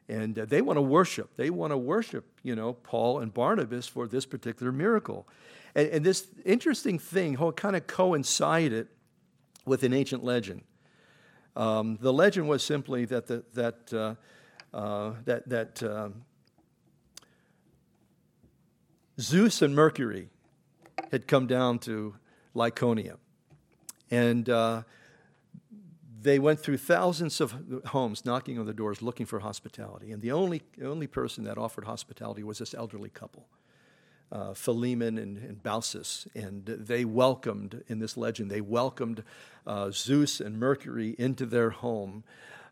[0.09, 1.37] and uh, they want to worship.
[1.37, 5.27] They want to worship, you know, Paul and Barnabas for this particular miracle,
[5.75, 8.89] and, and this interesting thing, how it kind of coincided
[9.67, 10.63] with an ancient legend.
[11.57, 14.15] Um, the legend was simply that, the, that, uh,
[14.77, 16.25] uh, that, that um,
[19.19, 20.29] Zeus and Mercury
[21.11, 22.15] had come down to
[22.55, 23.17] Lycaonia.
[24.11, 24.83] And uh,
[26.23, 27.55] they went through thousands of
[27.87, 30.13] homes knocking on the doors looking for hospitality.
[30.13, 33.49] And the only, only person that offered hospitality was this elderly couple
[34.33, 39.23] uh, Philemon and, and Baucis, and they welcomed, in this legend, they welcomed
[39.67, 42.25] uh, Zeus and Mercury into their home.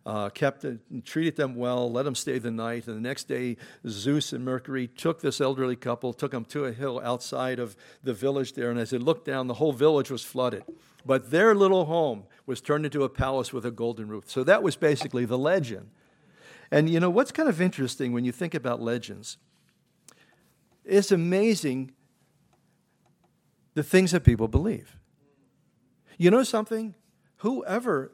[0.07, 2.87] Uh, kept and treated them well, let them stay the night.
[2.87, 3.57] And the next day,
[3.89, 8.13] Zeus and Mercury took this elderly couple, took them to a hill outside of the
[8.13, 8.71] village there.
[8.71, 10.63] And as they looked down, the whole village was flooded.
[11.07, 14.25] But their little home was turned into a palace with a golden roof.
[14.27, 15.89] So that was basically the legend.
[16.71, 19.39] And you know what's kind of interesting when you think about legends?
[20.85, 21.93] It's amazing
[23.75, 24.97] the things that people believe.
[26.19, 26.95] You know something?
[27.39, 28.13] Whoever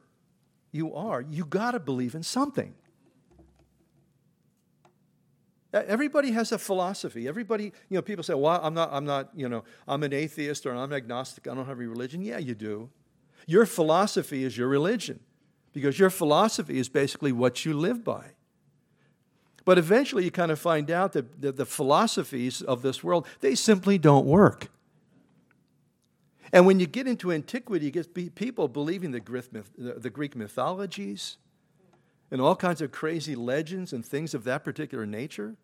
[0.72, 2.74] you are, you got to believe in something.
[5.72, 7.28] Everybody has a philosophy.
[7.28, 10.66] Everybody, you know, people say, "Well, I'm not, I'm not, you know, I'm an atheist
[10.66, 11.46] or I'm agnostic.
[11.46, 12.90] I don't have any religion." Yeah, you do.
[13.46, 15.20] Your philosophy is your religion,
[15.72, 18.32] because your philosophy is basically what you live by.
[19.64, 23.54] But eventually you kind of find out that the, the philosophies of this world, they
[23.54, 24.68] simply don't work.
[26.52, 30.34] And when you get into antiquity, you get people believing the Greek, myth, the Greek
[30.34, 31.36] mythologies
[32.30, 35.56] and all kinds of crazy legends and things of that particular nature.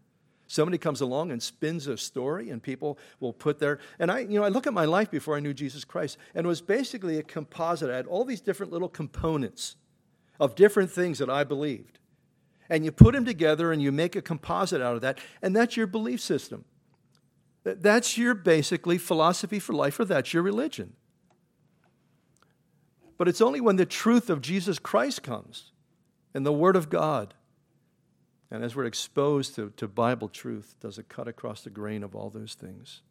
[0.48, 3.80] Somebody comes along and spins a story, and people will put their.
[3.98, 6.44] And I, you know, I look at my life before I knew Jesus Christ, and
[6.44, 7.90] it was basically a composite.
[7.90, 9.74] I had all these different little components
[10.38, 11.98] of different things that I believed.
[12.68, 15.76] And you put them together and you make a composite out of that, and that's
[15.76, 16.64] your belief system.
[17.64, 20.94] That's your basically philosophy for life, or that's your religion.
[23.18, 25.72] But it's only when the truth of Jesus Christ comes
[26.34, 27.34] and the Word of God,
[28.50, 32.14] and as we're exposed to, to Bible truth, does it cut across the grain of
[32.14, 33.02] all those things.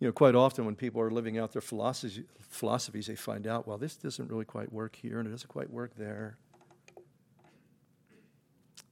[0.00, 3.66] You know, quite often when people are living out their philosophies, philosophies, they find out,
[3.66, 6.36] well, this doesn't really quite work here and it doesn't quite work there.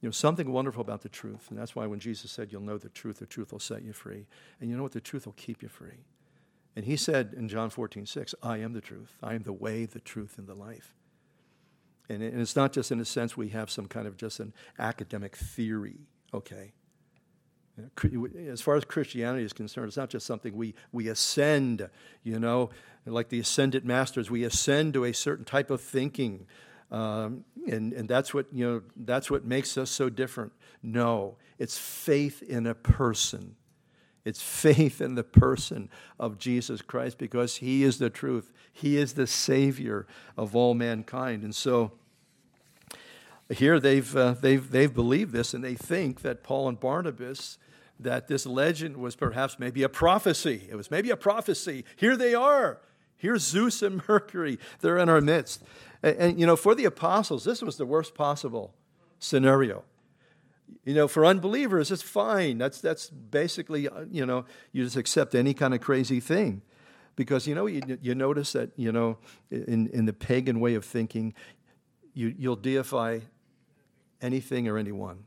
[0.03, 1.47] You know, something wonderful about the truth.
[1.49, 3.93] And that's why when Jesus said, You'll know the truth, the truth will set you
[3.93, 4.27] free.
[4.59, 4.91] And you know what?
[4.91, 6.03] The truth will keep you free.
[6.75, 9.17] And he said in John 14, 6, I am the truth.
[9.23, 10.93] I am the way, the truth, and the life.
[12.09, 15.37] And it's not just in a sense we have some kind of just an academic
[15.37, 16.01] theory,
[16.33, 16.73] okay?
[18.49, 21.89] As far as Christianity is concerned, it's not just something we, we ascend,
[22.23, 22.71] you know,
[23.05, 26.45] like the ascended masters, we ascend to a certain type of thinking
[26.93, 30.53] um, and, and that's what, you know, that's what makes us so different.
[30.83, 33.55] No, it's faith in a person.
[34.25, 35.89] It's faith in the person
[36.19, 38.51] of Jesus Christ because he is the truth.
[38.71, 40.05] He is the Savior
[40.37, 41.43] of all mankind.
[41.43, 41.93] And so
[43.49, 47.57] here they've, uh, they've, they've believed this and they think that Paul and Barnabas,
[47.99, 50.67] that this legend was perhaps maybe a prophecy.
[50.69, 51.85] It was maybe a prophecy.
[51.95, 52.81] Here they are.
[53.17, 54.59] Here's Zeus and Mercury.
[54.81, 55.63] They're in our midst.
[56.03, 58.75] And, and, you know, for the apostles, this was the worst possible
[59.17, 59.83] scenario.
[60.85, 62.57] You know, for unbelievers, it's fine.
[62.57, 66.61] That's, that's basically, uh, you know, you just accept any kind of crazy thing.
[67.15, 69.17] Because, you know, you, you notice that, you know,
[69.49, 71.33] in, in the pagan way of thinking,
[72.13, 73.19] you, you'll deify
[74.21, 75.25] anything or anyone.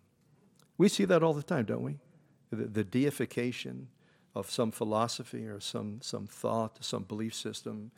[0.78, 1.98] We see that all the time, don't we?
[2.50, 3.88] The, the deification
[4.34, 7.92] of some philosophy or some, some thought, some belief system.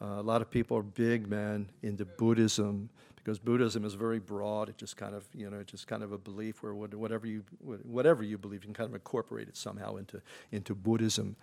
[0.00, 4.68] Uh, a lot of people are big, man, into Buddhism because Buddhism is very broad.
[4.68, 7.44] It just kind of, you know, it's just kind of a belief where whatever you,
[7.60, 10.22] whatever you believe, you can kind of incorporate it somehow into,
[10.52, 11.36] into Buddhism.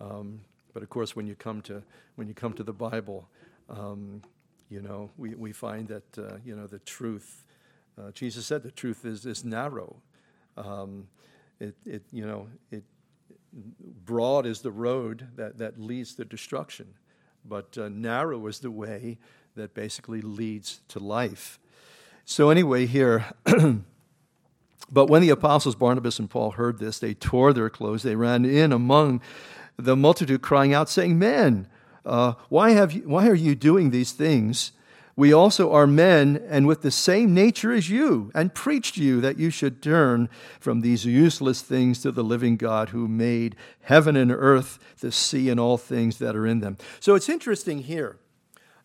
[0.00, 0.40] Um,
[0.72, 1.82] but of course, when you come to,
[2.14, 3.28] when you come to the Bible,
[3.68, 4.22] um,
[4.70, 7.44] you know, we, we find that, uh, you know, the truth,
[8.00, 9.96] uh, Jesus said the truth is, is narrow.
[10.56, 11.08] Um,
[11.58, 12.84] it, it, you know, it,
[14.06, 16.86] broad is the road that, that leads to destruction
[17.44, 19.18] but uh, narrow is the way
[19.56, 21.58] that basically leads to life.
[22.24, 23.26] So, anyway, here,
[24.90, 28.44] but when the apostles Barnabas and Paul heard this, they tore their clothes, they ran
[28.44, 29.20] in among
[29.76, 31.66] the multitude, crying out, saying, Men,
[32.04, 34.72] uh, why, have you, why are you doing these things?
[35.16, 39.20] We also are men and with the same nature as you, and preach to you
[39.20, 40.28] that you should turn
[40.60, 45.50] from these useless things to the living God who made heaven and earth, the sea,
[45.50, 46.78] and all things that are in them.
[47.00, 48.18] So it's interesting here.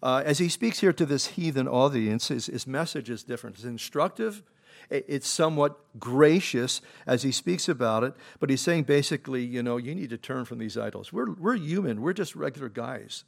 [0.03, 3.55] Uh, as he speaks here to this heathen audience, his, his message is different.
[3.55, 4.43] It's instructive,
[4.89, 9.95] it's somewhat gracious as he speaks about it, but he's saying basically, you know, you
[9.95, 11.11] need to turn from these idols.
[11.11, 13.23] We're, we're human, we're just regular guys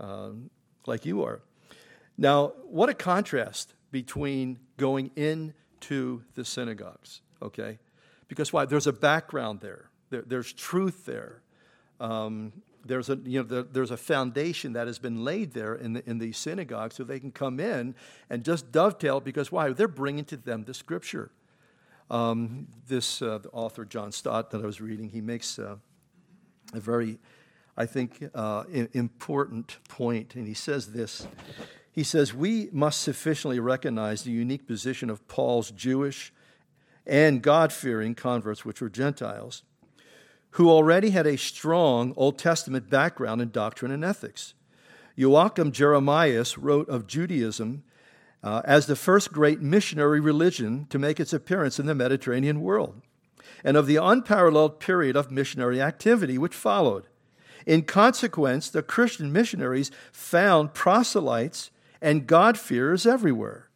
[0.00, 0.50] um,
[0.86, 1.40] like you are.
[2.18, 7.78] Now, what a contrast between going into the synagogues, okay?
[8.26, 8.64] Because why?
[8.64, 11.42] There's a background there, there there's truth there.
[12.00, 12.52] Um,
[12.84, 16.08] there's a, you know, there, there's a foundation that has been laid there in the,
[16.08, 17.94] in these synagogues so they can come in
[18.30, 19.70] and just dovetail because why?
[19.70, 21.30] They're bringing to them the scripture.
[22.10, 25.76] Um, this uh, the author, John Stott, that I was reading, he makes uh,
[26.72, 27.18] a very,
[27.76, 31.26] I think, uh, important point, and he says this
[31.98, 36.32] he says, We must sufficiently recognize the unique position of Paul's Jewish
[37.04, 39.64] and God fearing converts, which were Gentiles,
[40.50, 44.54] who already had a strong Old Testament background in doctrine and ethics.
[45.16, 47.82] Joachim Jeremias wrote of Judaism
[48.44, 53.02] uh, as the first great missionary religion to make its appearance in the Mediterranean world,
[53.64, 57.08] and of the unparalleled period of missionary activity which followed.
[57.66, 63.68] In consequence, the Christian missionaries found proselytes and God-fearers everywhere.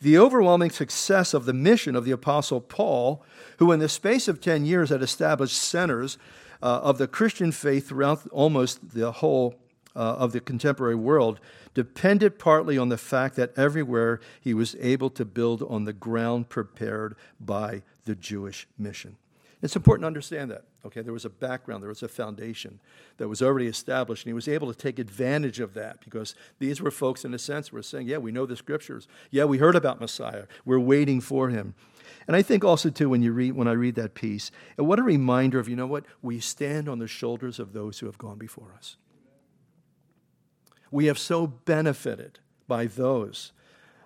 [0.00, 3.24] The overwhelming success of the mission of the Apostle Paul,
[3.58, 6.18] who in the space of 10 years had established centers
[6.62, 9.54] uh, of the Christian faith throughout almost the whole
[9.94, 11.40] uh, of the contemporary world
[11.74, 16.48] depended partly on the fact that everywhere he was able to build on the ground
[16.48, 19.16] prepared by the Jewish mission.
[19.62, 20.64] It's important to understand that.
[20.84, 22.80] Okay, there was a background, there was a foundation
[23.18, 26.82] that was already established, and he was able to take advantage of that because these
[26.82, 29.06] were folks, in a sense, were saying, "Yeah, we know the scriptures.
[29.30, 30.46] Yeah, we heard about Messiah.
[30.64, 31.74] We're waiting for him."
[32.26, 34.98] And I think also too when you read when I read that piece, and what
[34.98, 38.18] a reminder of you know what we stand on the shoulders of those who have
[38.18, 38.96] gone before us.
[40.90, 43.52] We have so benefited by those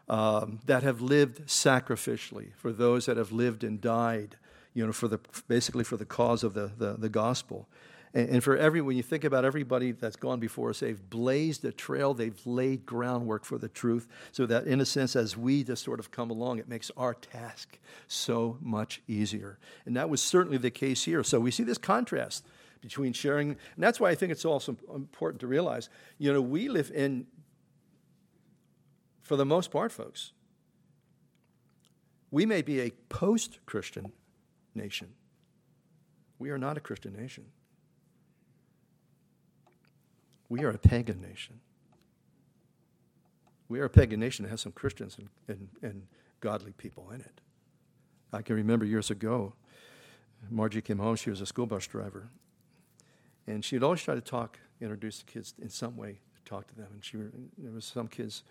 [0.07, 4.36] um, that have lived sacrificially, for those that have lived and died
[4.77, 5.18] you know, for the,
[5.49, 7.66] basically for the cause of the, the, the gospel.
[8.12, 11.64] And, and, for every, when you think about everybody that's gone before us, they've blazed
[11.64, 15.64] a trail, they've laid groundwork for the truth, so that in a sense, as we
[15.64, 19.59] just sort of come along, it makes our task so much easier.
[19.87, 21.24] And that was certainly the case here.
[21.24, 22.45] So we see this contrast
[22.83, 26.68] between sharing, and that's why I think it's also important to realize, you know, we
[26.68, 27.27] live in,
[29.22, 30.33] for the most part, folks,
[32.31, 34.12] we may be a post Christian
[34.77, 35.09] nation.
[36.39, 37.45] We are not a Christian nation.
[40.49, 41.61] We are a pagan nation.
[43.68, 46.03] We are a pagan nation that has some Christians and, and, and
[46.41, 47.41] godly people in it.
[48.33, 49.55] I can remember years ago,
[50.51, 52.29] Margie came home, she was a school bus driver,
[53.47, 56.89] and she'd always try to talk, introduce the kids in some way, talk to them.
[56.93, 57.16] And she,
[57.59, 58.45] there was some kids,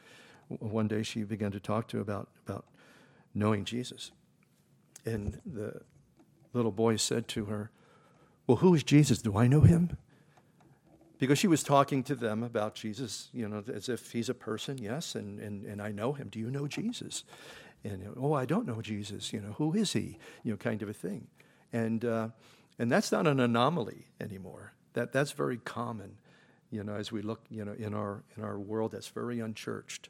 [0.47, 2.65] one day she began to talk to about, about
[3.33, 4.11] knowing Jesus.
[5.05, 5.81] And the,
[6.55, 7.69] little boy said to her,
[8.47, 9.21] Well, who is Jesus?
[9.21, 9.97] Do I know him?
[11.17, 14.77] Because she was talking to them about Jesus, you know, as if he's a person,
[14.77, 16.27] yes, and, and, and I know him.
[16.29, 17.23] Do you know Jesus?
[17.83, 19.31] And, oh, I don't know Jesus.
[19.31, 20.17] You know, who is he?
[20.43, 21.27] You know, kind of a thing.
[21.71, 22.29] And, uh,
[22.77, 24.73] and that's not an anomaly anymore.
[24.93, 26.17] That, that's very common,
[26.69, 30.09] you know, as we look, you know, in our, in our world that's very unchurched.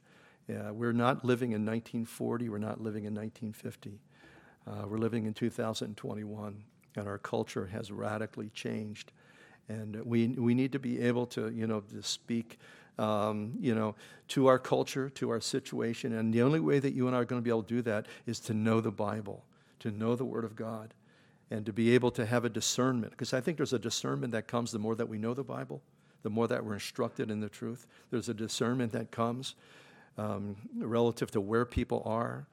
[0.49, 2.49] Uh, we're not living in 1940.
[2.49, 3.99] We're not living in 1950.
[4.68, 6.63] Uh, we're living in 2021,
[6.95, 9.11] and our culture has radically changed.
[9.70, 12.59] And we, we need to be able to, you know, to speak,
[12.97, 13.95] um, you know,
[14.30, 16.13] to our culture, to our situation.
[16.13, 17.82] And the only way that you and I are going to be able to do
[17.84, 19.43] that is to know the Bible,
[19.80, 20.93] to know the Word of God,
[21.51, 23.11] and to be able to have a discernment.
[23.11, 25.82] Because I think there's a discernment that comes the more that we know the Bible,
[26.24, 27.86] the more that we're instructed in the truth.
[28.09, 29.53] There's a discernment that comes
[30.18, 32.47] um, relative to where people are,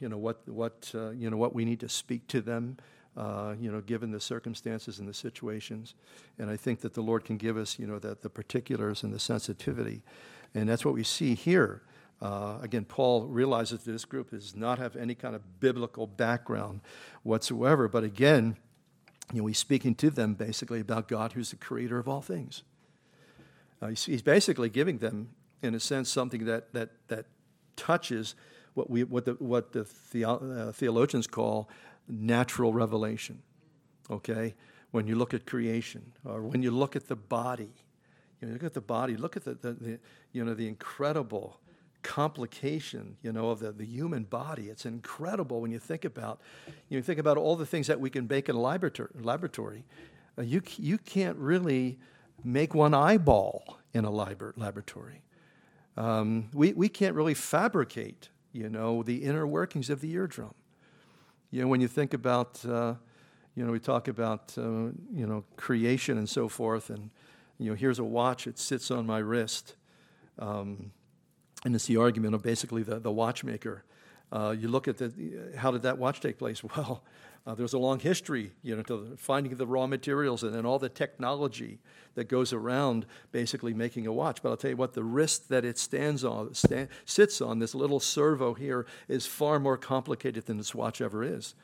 [0.00, 2.76] you know what what uh, you know what we need to speak to them.
[3.14, 5.94] Uh, you know, given the circumstances and the situations,
[6.38, 9.12] and I think that the Lord can give us, you know, the, the particulars and
[9.12, 10.02] the sensitivity,
[10.54, 11.82] and that's what we see here.
[12.22, 16.80] Uh, again, Paul realizes that this group does not have any kind of biblical background
[17.24, 17.88] whatsoever.
[17.88, 18.56] But again,
[19.32, 22.62] you know, he's speaking to them basically about God, who's the creator of all things.
[23.82, 25.30] Uh, he's, he's, basically giving them,
[25.62, 27.26] in a sense, something that that that
[27.74, 28.36] touches
[28.74, 31.68] what, we, what the, what the, the uh, theologians call
[32.08, 33.42] natural revelation.
[34.10, 34.54] Okay?
[34.90, 37.72] When you look at creation, or when you look at the body,
[38.40, 39.98] you know, look at the body, look at the, the, the,
[40.32, 41.60] you know, the incredible
[42.02, 44.68] complication, you know, of the, the human body.
[44.68, 46.40] It's incredible when you think about,
[46.88, 49.10] you know, think about all the things that we can make in a laboratory.
[49.14, 49.84] laboratory.
[50.36, 51.98] Uh, you, you can't really
[52.42, 55.22] make one eyeball in a laboratory.
[55.96, 60.54] Um, we, we can't really fabricate you know, the inner workings of the eardrum.
[61.50, 62.94] You know, when you think about, uh,
[63.54, 67.10] you know, we talk about, uh, you know, creation and so forth, and,
[67.58, 69.76] you know, here's a watch, it sits on my wrist.
[70.38, 70.92] Um,
[71.64, 73.84] and it's the argument of basically the, the watchmaker.
[74.32, 75.12] Uh, you look at the,
[75.56, 76.62] how did that watch take place?
[76.76, 77.04] Well,
[77.46, 80.78] uh, there's a long history, you know, to finding the raw materials and then all
[80.78, 81.80] the technology
[82.14, 84.42] that goes around basically making a watch.
[84.42, 87.74] But I'll tell you what, the wrist that it stands on, stand, sits on, this
[87.74, 91.54] little servo here, is far more complicated than this watch ever is.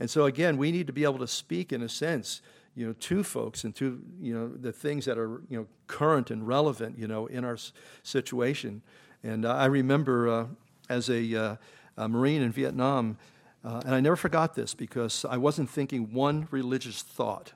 [0.00, 2.40] And so again, we need to be able to speak in a sense,
[2.74, 6.30] you know, to folks and to you know the things that are you know current
[6.30, 7.58] and relevant, you know, in our
[8.02, 8.82] situation.
[9.22, 10.46] And uh, I remember uh,
[10.88, 11.56] as a, uh,
[11.96, 13.18] a Marine in Vietnam.
[13.64, 17.52] Uh, and I never forgot this because I wasn't thinking one religious thought.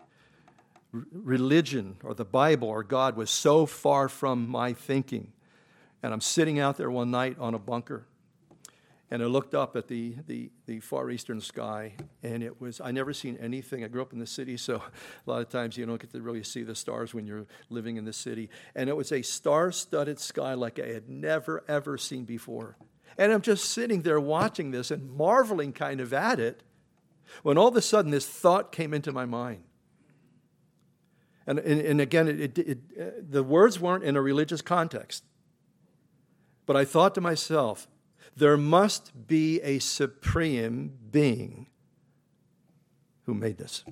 [0.93, 5.33] R- religion or the Bible or God was so far from my thinking.
[6.03, 8.07] And I'm sitting out there one night on a bunker,
[9.13, 11.93] and I looked up at the, the, the far eastern sky,
[12.23, 13.85] and it was, I never seen anything.
[13.85, 14.77] I grew up in the city, so
[15.27, 17.99] a lot of times you don't get to really see the stars when you're living
[17.99, 18.49] in the city.
[18.75, 22.77] And it was a star studded sky like I had never, ever seen before.
[23.19, 26.63] And I'm just sitting there watching this and marveling kind of at it
[27.43, 29.65] when all of a sudden this thought came into my mind.
[31.47, 35.25] And, and, and again, it, it, it, uh, the words weren't in a religious context.
[36.67, 37.89] But I thought to myself,
[38.37, 41.67] there must be a supreme being
[43.25, 43.85] who made this.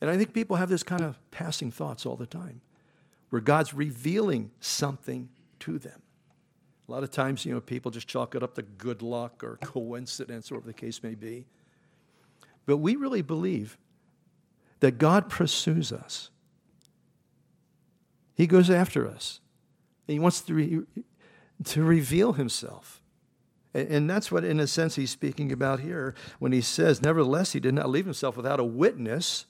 [0.00, 2.60] And I think people have this kind of passing thoughts all the time,
[3.30, 6.02] where God's revealing something to them.
[6.86, 9.58] A lot of times, you know, people just chalk it up to good luck or
[9.62, 11.46] coincidence, or whatever the case may be.
[12.66, 13.78] But we really believe
[14.80, 16.30] that God pursues us.
[18.34, 19.40] He goes after us.
[20.06, 20.82] He wants to, re-
[21.64, 23.02] to reveal himself.
[23.72, 27.52] And, and that's what, in a sense, he's speaking about here when he says, Nevertheless,
[27.52, 29.46] he did not leave himself without a witness,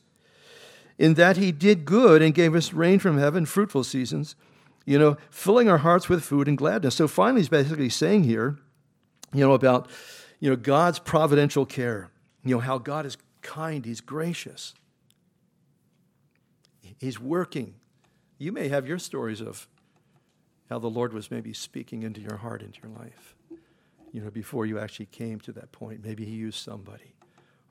[0.98, 4.36] in that he did good and gave us rain from heaven, fruitful seasons,
[4.84, 6.94] you know, filling our hearts with food and gladness.
[6.96, 8.58] So finally, he's basically saying here,
[9.32, 9.88] you know, about,
[10.40, 12.10] you know, God's providential care,
[12.44, 14.74] you know, how God is kind, he's gracious.
[16.98, 17.74] He's working.
[18.38, 19.68] You may have your stories of
[20.70, 23.34] how the Lord was maybe speaking into your heart, into your life,
[24.12, 26.02] you know, before you actually came to that point.
[26.02, 27.14] Maybe He used somebody,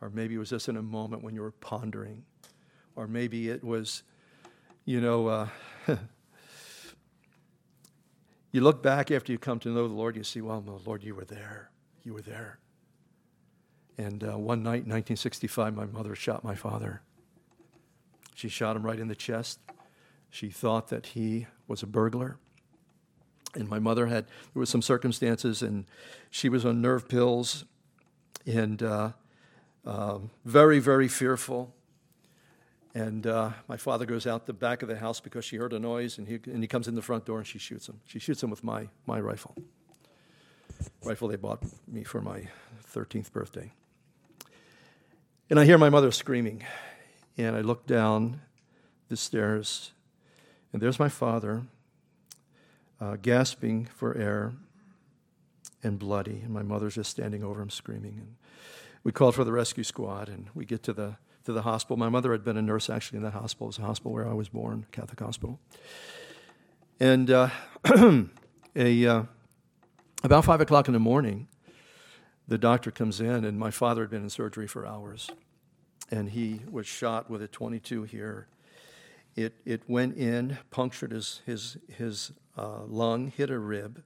[0.01, 2.23] or maybe it was just in a moment when you were pondering,
[2.95, 4.03] or maybe it was,
[4.85, 5.47] you know, uh,
[8.53, 11.15] you look back after you come to know the Lord, you see, well, Lord, you
[11.15, 11.71] were there.
[12.03, 12.59] You were there.
[13.97, 17.01] And uh, one night in 1965, my mother shot my father.
[18.35, 19.59] She shot him right in the chest.
[20.29, 22.37] She thought that he was a burglar.
[23.55, 25.85] And my mother had, there was some circumstances, and
[26.29, 27.65] she was on nerve pills
[28.45, 29.11] and uh,
[29.85, 31.73] uh, very, very fearful.
[32.95, 35.79] And uh, my father goes out the back of the house because she heard a
[35.79, 37.99] noise, and he, and he comes in the front door and she shoots him.
[38.05, 39.55] She shoots him with my, my rifle.
[41.03, 42.49] Rifle they bought me for my
[42.93, 43.71] 13th birthday.
[45.49, 46.63] And I hear my mother screaming.
[47.37, 48.41] And I look down
[49.09, 49.91] the stairs,
[50.71, 51.63] and there's my father,
[53.01, 54.53] uh, gasping for air
[55.81, 56.41] and bloody.
[56.43, 58.17] And my mother's just standing over him screaming.
[58.19, 58.35] And
[59.03, 61.97] we called for the rescue squad, and we get to the, to the hospital.
[61.97, 63.67] My mother had been a nurse actually in that hospital.
[63.67, 65.59] It was a hospital where I was born, Catholic hospital.
[66.99, 67.49] And uh,
[68.75, 69.23] a, uh,
[70.23, 71.47] about 5 o'clock in the morning,
[72.47, 75.29] the doctor comes in, and my father had been in surgery for hours
[76.13, 78.47] and he was shot with a 22 here.
[79.35, 84.03] It, it went in, punctured his, his, his uh, lung, hit a rib,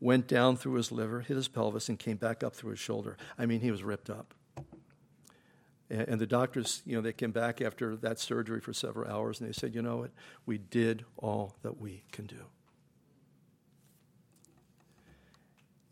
[0.00, 3.18] went down through his liver, hit his pelvis, and came back up through his shoulder.
[3.38, 4.34] I mean, he was ripped up.
[5.92, 9.38] And, and the doctors, you know, they came back after that surgery for several hours
[9.38, 10.10] and they said, you know what,
[10.46, 12.46] we did all that we can do.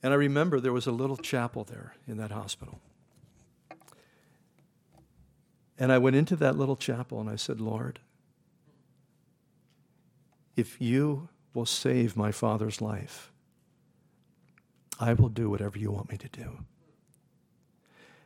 [0.02, 2.80] And I remember there was a little chapel there in that hospital.
[5.78, 8.00] And I went into that little chapel and I said, Lord,
[10.56, 13.30] if you will save my father's life,
[14.98, 16.64] I will do whatever you want me to do.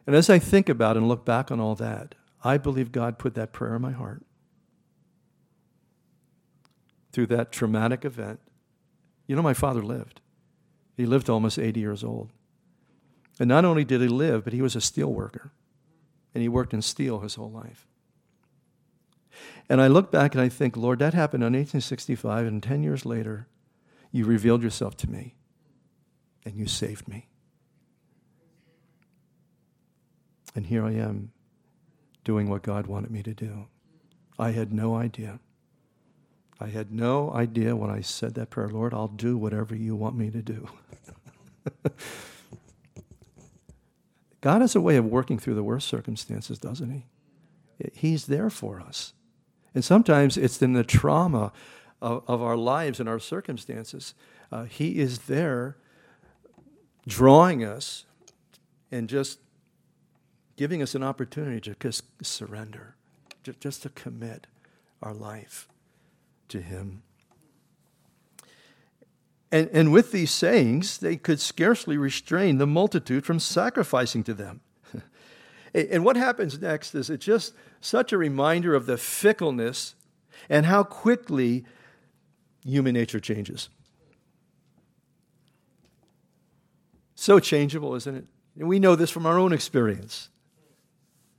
[0.07, 3.35] And as I think about and look back on all that, I believe God put
[3.35, 4.23] that prayer in my heart.
[7.13, 8.41] Through that traumatic event,
[9.27, 10.21] you know, my father lived.
[10.97, 12.31] He lived almost 80 years old.
[13.41, 15.53] And not only did he live, but he was a steel worker
[16.35, 17.87] and he worked in steel his whole life.
[19.69, 23.07] And I look back and I think, Lord, that happened in 1865, and 10 years
[23.07, 23.49] later,
[24.13, 25.35] you revealed yourself to me
[26.45, 27.29] and you saved me.
[30.55, 31.33] And here I am
[32.25, 33.67] doing what God wanted me to do.
[34.39, 35.41] I had no idea.
[36.61, 40.17] I had no idea when I said that prayer, Lord, I'll do whatever you want
[40.17, 40.69] me to do.
[44.41, 47.07] God has a way of working through the worst circumstances, doesn't He?
[47.93, 49.15] He's there for us.
[49.75, 51.53] And sometimes it's in the trauma
[52.01, 54.15] of, of our lives and our circumstances.
[54.53, 55.77] Uh, he is there
[57.07, 58.05] drawing us
[58.93, 59.39] and just
[60.57, 62.97] giving us an opportunity to just surrender,
[63.61, 64.47] just, to commit
[65.03, 65.69] our life
[66.49, 67.03] to Him.
[69.51, 74.61] And, and with these sayings, they could scarcely restrain the multitude from sacrificing to them.
[75.75, 79.95] and what happens next is it's just such a reminder of the fickleness
[80.49, 81.65] and how quickly
[82.65, 83.69] human nature changes.
[87.15, 88.27] So changeable, isn't it?
[88.59, 90.29] And we know this from our own experience.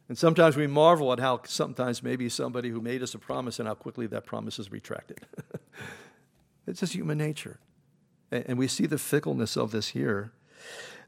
[0.08, 3.68] And sometimes we marvel at how sometimes maybe somebody who made us a promise and
[3.68, 5.22] how quickly that promise is retracted.
[6.68, 7.60] it's just human nature.
[8.32, 10.32] And we see the fickleness of this here.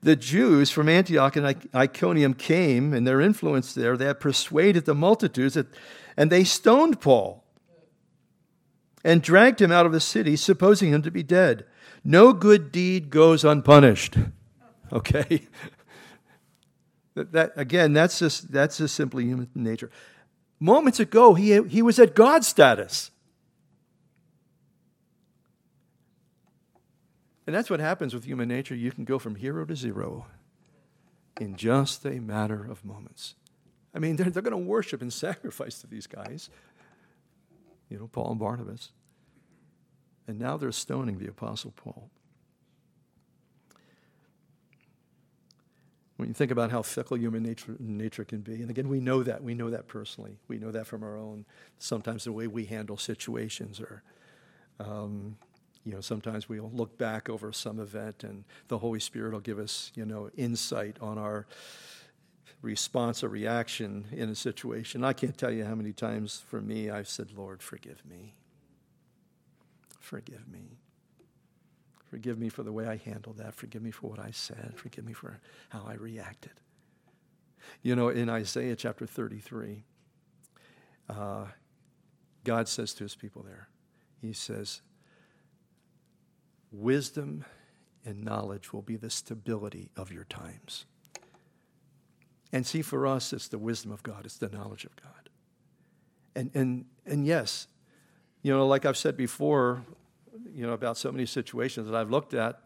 [0.01, 4.93] the Jews from Antioch and Iconium came, and their influence there, they had persuaded the
[4.95, 5.67] multitudes, that,
[6.15, 7.43] and they stoned Paul
[9.03, 11.65] and dragged him out of the city, supposing him to be dead.
[12.03, 14.17] No good deed goes unpunished.
[14.89, 15.41] Okay?
[17.17, 19.89] That, that, again, that's just, that's just simply human nature.
[20.59, 23.11] Moments ago, he, he was at God's status.
[27.45, 28.75] And that's what happens with human nature.
[28.75, 30.27] You can go from hero to zero
[31.39, 33.35] in just a matter of moments.
[33.95, 36.49] I mean, they're, they're going to worship and sacrifice to these guys,
[37.89, 38.91] you know, Paul and Barnabas.
[40.27, 42.09] And now they're stoning the Apostle Paul.
[46.17, 49.21] When you think about how fickle human nature, nature can be, and again, we know
[49.21, 49.43] that.
[49.43, 50.39] We know that personally.
[50.47, 51.45] We know that from our own,
[51.77, 54.01] sometimes the way we handle situations or,
[54.79, 55.37] um,
[55.85, 59.59] you know, sometimes we'll look back over some event and the Holy Spirit will give
[59.59, 61.45] us, you know, insight on our
[62.63, 65.03] response or reaction in a situation.
[65.03, 68.33] I can't tell you how many times for me I've said, Lord, forgive me.
[69.99, 70.79] Forgive me.
[72.09, 73.53] Forgive me for the way I handled that.
[73.53, 74.73] Forgive me for what I said.
[74.75, 75.39] Forgive me for
[75.69, 76.53] how I reacted.
[77.81, 79.83] You know, in Isaiah chapter 33,
[81.09, 81.45] uh,
[82.43, 83.67] God says to his people there,
[84.21, 84.81] He says,
[86.71, 87.43] Wisdom
[88.05, 90.85] and knowledge will be the stability of your times.
[92.53, 95.29] And see, for us, it's the wisdom of God, it's the knowledge of God.
[96.35, 97.67] And, and, and yes,
[98.43, 99.83] you know, like I've said before,
[100.57, 102.59] you know, about so many situations that I've looked at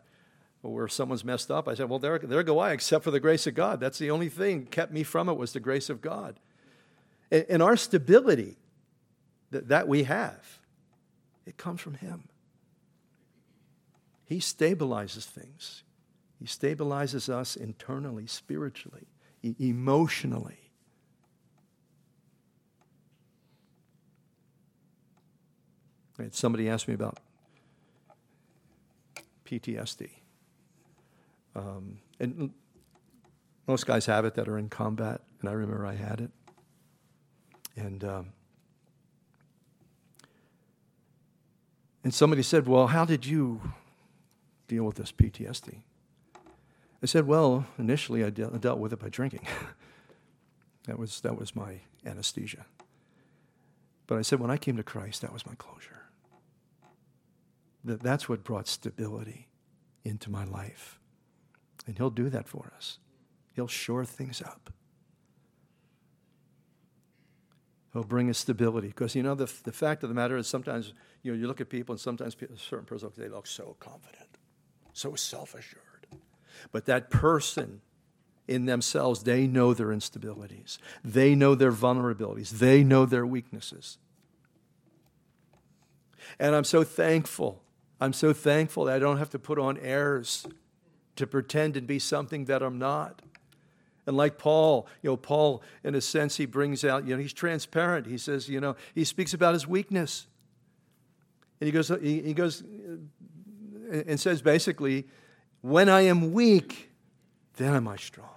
[0.62, 3.48] where someone's messed up, I said, well, there, there go I, except for the grace
[3.48, 3.82] of God.
[3.82, 6.40] That's the only thing kept me from it was the grace of God.
[7.30, 8.56] And, and our stability
[9.50, 10.60] that, that we have,
[11.46, 12.30] it comes from Him.
[14.24, 15.84] He stabilizes things.
[16.40, 19.08] He stabilizes us internally, spiritually,
[19.44, 20.72] e- emotionally.
[26.30, 27.18] Somebody asked me about
[29.52, 30.10] PTSD.
[31.56, 32.52] Um, and
[33.68, 36.32] most guys have it that are in combat, and I remember I had it.
[37.76, 38.28] And um,
[42.04, 43.62] and somebody said, "Well, how did you
[44.68, 45.82] deal with this PTSD?"
[47.04, 49.46] I said, "Well, initially I, de- I dealt with it by drinking.
[50.86, 52.66] that was that was my anesthesia.
[54.08, 56.01] But I said, when I came to Christ, that was my closure."
[57.84, 59.48] That that's what brought stability
[60.04, 61.00] into my life.
[61.88, 63.00] And He'll do that for us.
[63.54, 64.72] He'll shore things up.
[67.94, 68.88] He'll bring us stability.
[68.88, 71.60] Because, you know, the, the fact of the matter is sometimes, you know, you look
[71.60, 74.38] at people and sometimes people, certain persons, they look so confident,
[74.94, 76.08] so self-assured.
[76.72, 77.82] But that person
[78.48, 80.78] in themselves, they know their instabilities.
[81.04, 82.52] They know their vulnerabilities.
[82.52, 83.98] They know their weaknesses.
[86.40, 87.62] And I'm so thankful
[88.02, 90.48] I'm so thankful that I don't have to put on airs
[91.18, 93.22] to pretend and be something that I'm not.
[94.08, 97.32] And like Paul, you know, Paul, in a sense, he brings out, you know, he's
[97.32, 98.08] transparent.
[98.08, 100.26] He says, you know, he speaks about his weakness.
[101.60, 105.08] And he goes, he, goes uh, and says basically,
[105.62, 106.90] when I am weak,
[107.58, 108.28] then am I strong.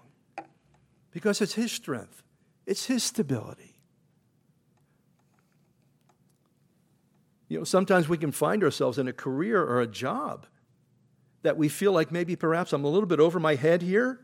[1.11, 2.23] Because it's his strength,
[2.67, 3.74] it's his stability.
[7.49, 10.47] You know, sometimes we can find ourselves in a career or a job
[11.43, 14.21] that we feel like maybe perhaps I'm a little bit over my head here.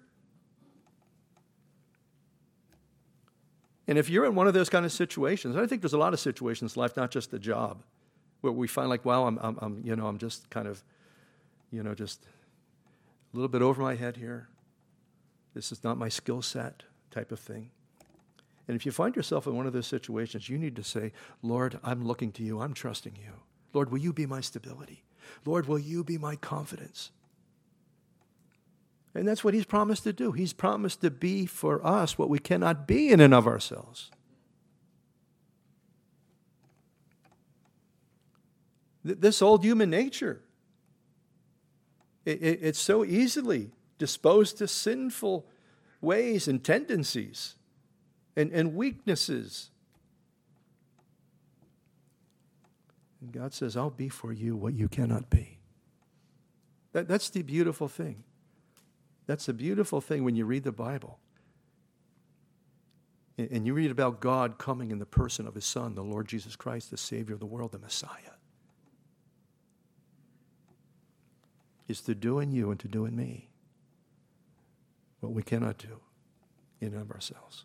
[3.87, 6.15] And if you're in one of those kind of situations, I think there's a lot
[6.15, 7.83] of situations in life, not just the job,
[8.41, 10.83] where we find like, wow, I'm, I'm, I'm, you know, I'm just kind of,
[11.71, 12.25] you know, just
[13.35, 14.49] a little bit over my head here.
[15.55, 17.71] This is not my skill set type of thing.
[18.71, 21.11] And if you find yourself in one of those situations, you need to say,
[21.43, 22.61] Lord, I'm looking to you.
[22.61, 23.33] I'm trusting you.
[23.73, 25.03] Lord, will you be my stability?
[25.45, 27.11] Lord, will you be my confidence?
[29.13, 30.31] And that's what he's promised to do.
[30.31, 34.13] He's promised to be for us what we cannot be in and of ourselves.
[39.03, 40.43] This old human nature,
[42.25, 45.45] it, it, it's so easily disposed to sinful
[46.01, 47.57] ways and tendencies
[48.37, 49.71] and, and weaknesses.
[53.21, 55.59] And God says, I'll be for you what you cannot be.
[56.93, 58.25] That, that's the beautiful thing.
[59.27, 61.19] That's the beautiful thing when you read the Bible.
[63.39, 66.27] And, and you read about God coming in the person of his Son, the Lord
[66.27, 68.35] Jesus Christ, the Savior of the world, the Messiah.
[71.89, 73.49] Is to do in you and to do in me
[75.21, 76.01] what we cannot do
[76.81, 77.65] in and of ourselves.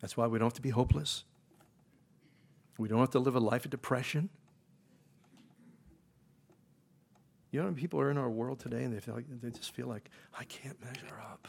[0.00, 1.24] That's why we don't have to be hopeless.
[2.78, 4.28] We don't have to live a life of depression.
[7.50, 9.86] You know, people are in our world today and they feel like they just feel
[9.86, 11.48] like I can't measure up.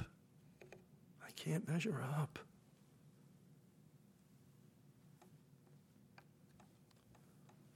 [1.26, 2.40] I can't measure up.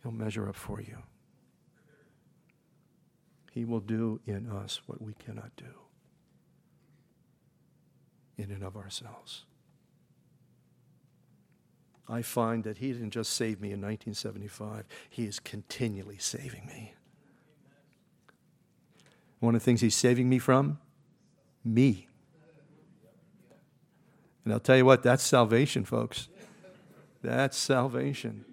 [0.01, 0.97] He'll measure up for you.
[3.51, 5.65] He will do in us what we cannot do
[8.37, 9.43] in and of ourselves.
[12.11, 16.93] I find that He didn't just save me in 1975, He is continually saving me.
[19.39, 20.77] One of the things He's saving me from?
[21.63, 22.07] Me.
[24.43, 26.27] And I'll tell you what, that's salvation, folks.
[27.23, 28.45] That's salvation.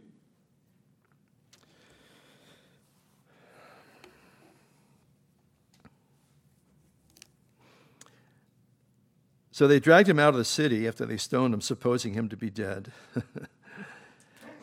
[9.58, 12.36] So they dragged him out of the city after they stoned him, supposing him to
[12.36, 12.92] be dead.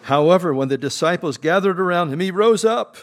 [0.04, 2.96] However, when the disciples gathered around him, he rose up.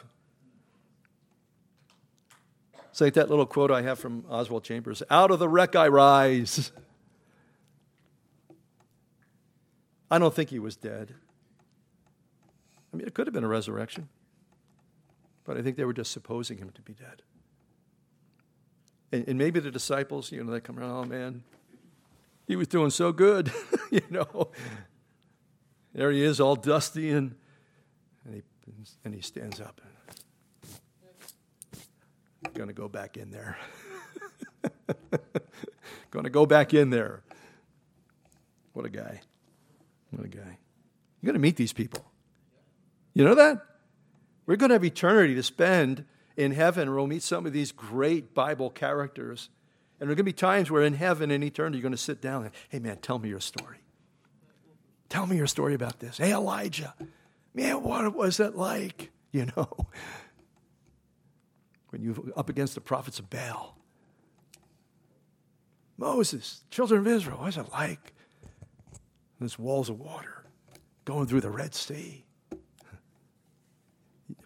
[2.88, 5.88] It's like that little quote I have from Oswald Chambers Out of the wreck I
[5.88, 6.72] rise.
[10.10, 11.14] I don't think he was dead.
[12.90, 14.08] I mean, it could have been a resurrection,
[15.44, 17.20] but I think they were just supposing him to be dead.
[19.12, 21.42] And, and maybe the disciples, you know, they come around, oh man,
[22.46, 23.52] he was doing so good,
[23.90, 24.50] you know.
[25.94, 27.34] There he is, all dusty, and,
[28.24, 28.42] and, he,
[29.04, 29.80] and he stands up.
[32.54, 33.56] Going to go back in there.
[36.10, 37.22] Going to go back in there.
[38.72, 39.20] What a guy.
[40.10, 40.58] What a guy.
[41.20, 42.04] You're going to meet these people.
[43.14, 43.64] You know that?
[44.46, 46.04] We're going to have eternity to spend
[46.36, 46.94] in heaven.
[46.94, 49.48] We'll meet some of these great Bible characters
[50.02, 51.96] and there are going to be times where in heaven, in eternity, you're going to
[51.96, 53.76] sit down and, hey, man, tell me your story.
[55.08, 56.18] Tell me your story about this.
[56.18, 56.92] Hey, Elijah,
[57.54, 59.10] man, what was it like?
[59.32, 59.86] You know,
[61.88, 63.78] when you're up against the prophets of Baal.
[65.96, 68.12] Moses, children of Israel, what was it like?
[69.38, 70.44] There's walls of water
[71.06, 72.26] going through the Red Sea.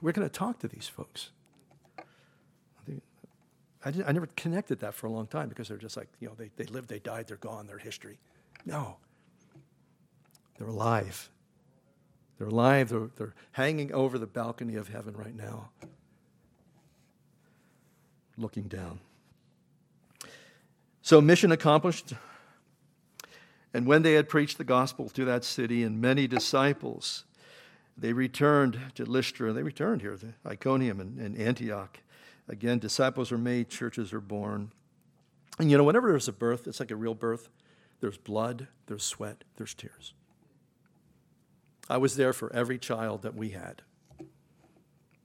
[0.01, 1.31] We're going to talk to these folks.
[3.87, 6.35] I, I never connected that for a long time because they're just like, you know,
[6.37, 8.19] they, they lived, they died, they're gone, they're history.
[8.65, 8.97] No.
[10.59, 11.31] They're alive.
[12.37, 12.89] They're alive.
[12.89, 15.71] They're, they're hanging over the balcony of heaven right now,
[18.37, 18.99] looking down.
[21.03, 22.13] So, mission accomplished.
[23.73, 27.25] And when they had preached the gospel to that city and many disciples,
[27.97, 29.53] they returned to Lystra.
[29.53, 32.01] They returned here to Iconium and, and Antioch.
[32.49, 34.71] Again, disciples are made, churches are born.
[35.59, 37.49] And you know, whenever there's a birth, it's like a real birth.
[38.01, 40.15] There's blood, there's sweat, there's tears.
[41.89, 43.83] I was there for every child that we had.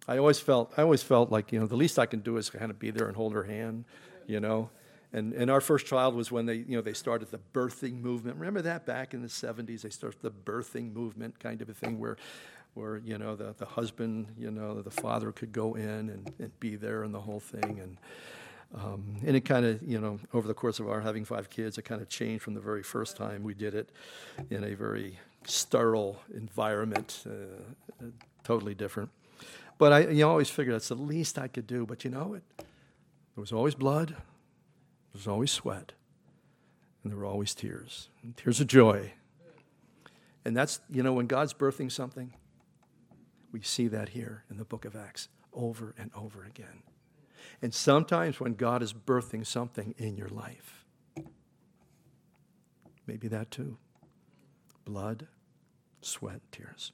[0.07, 2.49] I always felt, I always felt like, you know, the least I can do is
[2.49, 3.85] kind of be there and hold her hand,
[4.25, 4.69] you know.
[5.13, 8.37] And, and our first child was when they, you know, they started the birthing movement.
[8.37, 9.81] Remember that back in the 70s?
[9.81, 12.17] They started the birthing movement kind of a thing where
[12.73, 16.59] where you know the, the husband, you know, the father could go in and, and
[16.59, 17.79] be there and the whole thing.
[17.79, 17.97] And
[18.73, 21.77] um, and it kind of, you know, over the course of our having five kids,
[21.77, 23.89] it kind of changed from the very first time we did it
[24.49, 28.05] in a very sterile environment, uh,
[28.43, 29.09] totally different.
[29.77, 31.85] But I you always figured that's the least I could do.
[31.85, 34.17] But you know, it, there was always blood, there
[35.13, 35.91] was always sweat,
[37.03, 39.13] and there were always tears, tears of joy.
[40.43, 42.33] And that's, you know, when God's birthing something,
[43.51, 46.83] we see that here in the book of Acts over and over again.
[47.61, 50.85] And sometimes when God is birthing something in your life,
[53.07, 53.77] maybe that too
[54.85, 55.27] blood,
[56.01, 56.91] sweat, tears.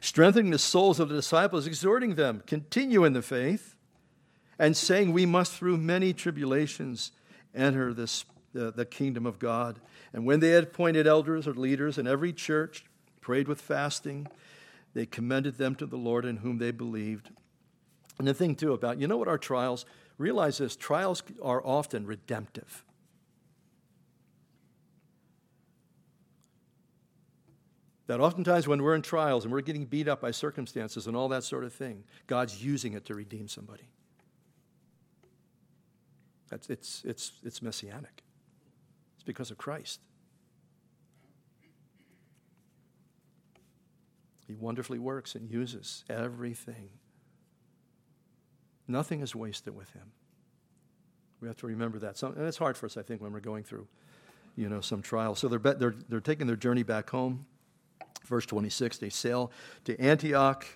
[0.00, 3.76] Strengthening the souls of the disciples, exhorting them, continue in the faith,
[4.58, 7.12] and saying, We must through many tribulations
[7.54, 8.24] enter this,
[8.58, 9.80] uh, the kingdom of God.
[10.12, 12.84] And when they had appointed elders or leaders in every church,
[13.20, 14.26] prayed with fasting,
[14.94, 17.30] they commended them to the Lord in whom they believed.
[18.18, 19.86] And the thing, too, about, you know what our trials,
[20.18, 22.84] realize this trials are often redemptive.
[28.08, 31.28] That oftentimes when we're in trials and we're getting beat up by circumstances and all
[31.28, 33.88] that sort of thing, God's using it to redeem somebody.
[36.48, 38.24] That's, it's, it's, it's messianic.
[39.14, 40.00] It's because of Christ.
[44.50, 46.88] He wonderfully works and uses everything.
[48.88, 50.10] Nothing is wasted with him.
[51.40, 52.18] We have to remember that.
[52.18, 53.86] Some, and it's hard for us, I think, when we're going through,
[54.56, 55.38] you know, some trials.
[55.38, 57.46] So they're, they're, they're taking their journey back home.
[58.26, 59.52] Verse 26, they sail
[59.84, 60.66] to Antioch.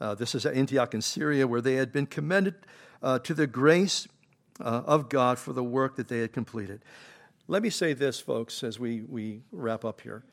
[0.00, 2.54] Uh, this is Antioch in Syria, where they had been commended
[3.02, 4.08] uh, to the grace
[4.58, 6.82] uh, of God for the work that they had completed.
[7.46, 10.24] Let me say this, folks, as we, we wrap up here.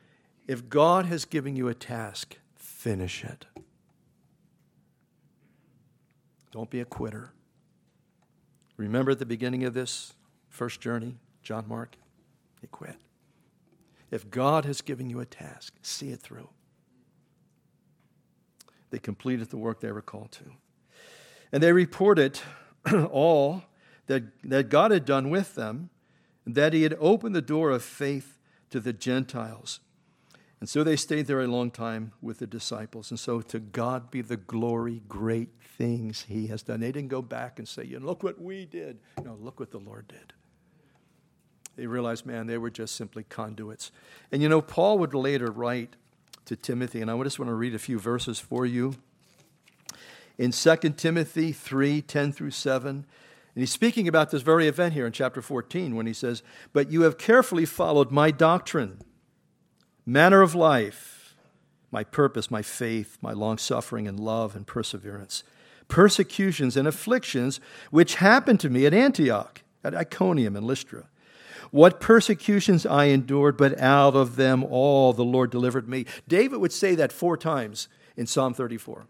[0.48, 2.38] If God has given you a task,
[2.86, 3.46] finish it.
[6.52, 7.32] Don't be a quitter.
[8.76, 10.14] Remember at the beginning of this
[10.50, 11.96] first journey, John Mark?
[12.60, 12.94] He quit.
[14.12, 16.48] If God has given you a task, see it through.
[18.90, 20.44] They completed the work they were called to.
[21.50, 22.38] And they reported
[23.10, 23.64] all
[24.06, 25.90] that, that God had done with them,
[26.46, 28.38] that He had opened the door of faith
[28.70, 29.80] to the Gentiles.
[30.60, 33.10] And so they stayed there a long time with the disciples.
[33.10, 36.80] And so to God be the glory, great things He has done.
[36.80, 38.98] They didn't go back and say, you know, look what we did.
[39.22, 40.32] No, look what the Lord did.
[41.76, 43.90] They realized, man, they were just simply conduits.
[44.32, 45.94] And you know, Paul would later write
[46.46, 48.94] to Timothy, and I just want to read a few verses for you.
[50.38, 52.90] In 2 Timothy 3 10 through 7,
[53.56, 56.42] and he's speaking about this very event here in chapter 14 when he says,
[56.74, 58.98] But you have carefully followed my doctrine,
[60.06, 61.34] manner of life,
[61.90, 65.42] my purpose, my faith, my long suffering and love and perseverance,
[65.88, 71.08] persecutions and afflictions which happened to me at Antioch, at Iconium and Lystra
[71.70, 76.06] what persecutions I endured, but out of them all the Lord delivered me.
[76.28, 79.06] David would say that four times in Psalm 34.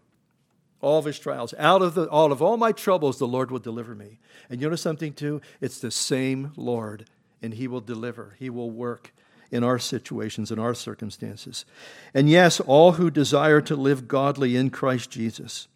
[0.79, 3.59] All of his trials, out of the, all of all my troubles, the Lord will
[3.59, 4.19] deliver me.
[4.49, 5.41] And you know something too?
[5.59, 7.05] It's the same Lord,
[7.41, 8.35] and He will deliver.
[8.37, 9.11] He will work
[9.51, 11.65] in our situations, in our circumstances.
[12.13, 15.67] And yes, all who desire to live godly in Christ Jesus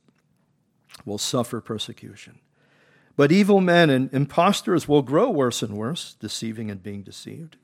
[1.06, 2.40] will suffer persecution.
[3.16, 7.58] But evil men and impostors will grow worse and worse, deceiving and being deceived.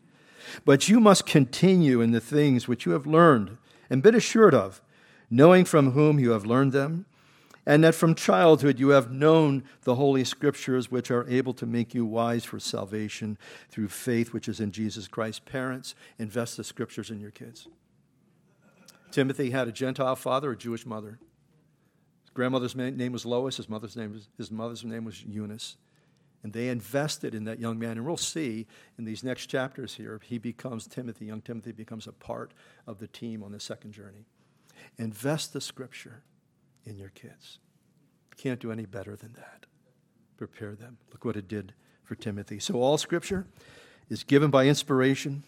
[0.66, 3.58] But you must continue in the things which you have learned
[3.90, 4.82] and been assured of,
[5.30, 7.06] knowing from whom you have learned them,
[7.68, 11.94] and that from childhood you have known the Holy Scriptures, which are able to make
[11.94, 13.38] you wise for salvation
[13.70, 15.46] through faith which is in Jesus Christ.
[15.46, 17.68] Parents, invest the Scriptures in your kids.
[19.12, 21.20] Timothy had a Gentile father, a Jewish mother
[22.24, 25.76] His grandmother's name was Lois, his mother's name was, his mother's name was Eunice.
[26.44, 27.98] And they invested in that young man.
[27.98, 28.66] And we'll see
[28.98, 31.26] in these next chapters here, he becomes Timothy.
[31.26, 32.54] Young Timothy becomes a part
[32.86, 34.26] of the team on the second journey.
[34.98, 36.22] Invest the scripture
[36.88, 37.60] in your kids.
[38.38, 39.66] Can't do any better than that.
[40.38, 40.98] Prepare them.
[41.12, 41.74] Look what it did
[42.04, 42.60] for Timothy.
[42.60, 43.48] So, all scripture
[44.10, 45.44] is given by inspiration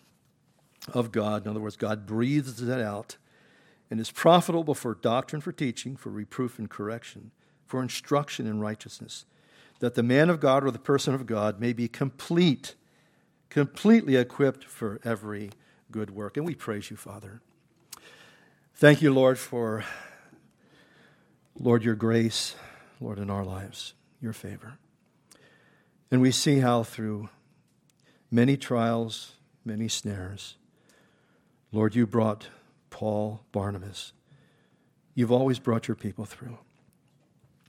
[0.94, 1.46] of God.
[1.46, 3.18] In other words, God breathes it out
[3.90, 7.32] and is profitable for doctrine, for teaching, for reproof and correction,
[7.66, 9.26] for instruction in righteousness,
[9.80, 12.76] that the man of God or the person of God may be complete,
[13.50, 15.52] completely equipped for every
[15.92, 16.38] good work.
[16.38, 17.42] And we praise you, Father.
[18.76, 19.84] Thank you, Lord, for,
[21.60, 22.56] Lord, your grace,
[23.02, 24.78] Lord, in our lives, your favor.
[26.10, 27.30] And we see how through
[28.32, 29.34] many trials,
[29.66, 30.56] many snares,
[31.72, 32.48] Lord, you brought
[32.90, 34.14] Paul, Barnabas.
[35.14, 36.58] You've always brought your people through.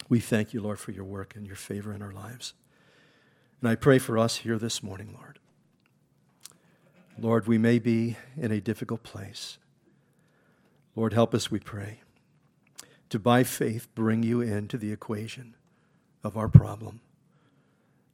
[0.09, 2.55] We thank you, Lord, for your work and your favor in our lives.
[3.61, 5.39] And I pray for us here this morning, Lord.
[7.19, 9.59] Lord, we may be in a difficult place.
[10.97, 12.01] Lord, help us, we pray,
[13.11, 15.55] to by faith bring you into the equation
[16.25, 17.01] of our problem,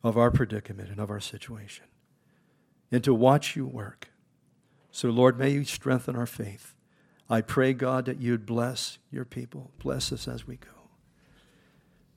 [0.02, 1.84] of our predicament, and of our situation,
[2.90, 4.08] and to watch you work.
[4.90, 6.74] So, Lord, may you strengthen our faith.
[7.28, 9.70] I pray, God, that you'd bless your people.
[9.78, 10.68] Bless us as we go.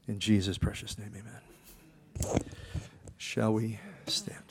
[0.07, 2.41] In Jesus' precious name, amen.
[3.17, 4.48] Shall we stand?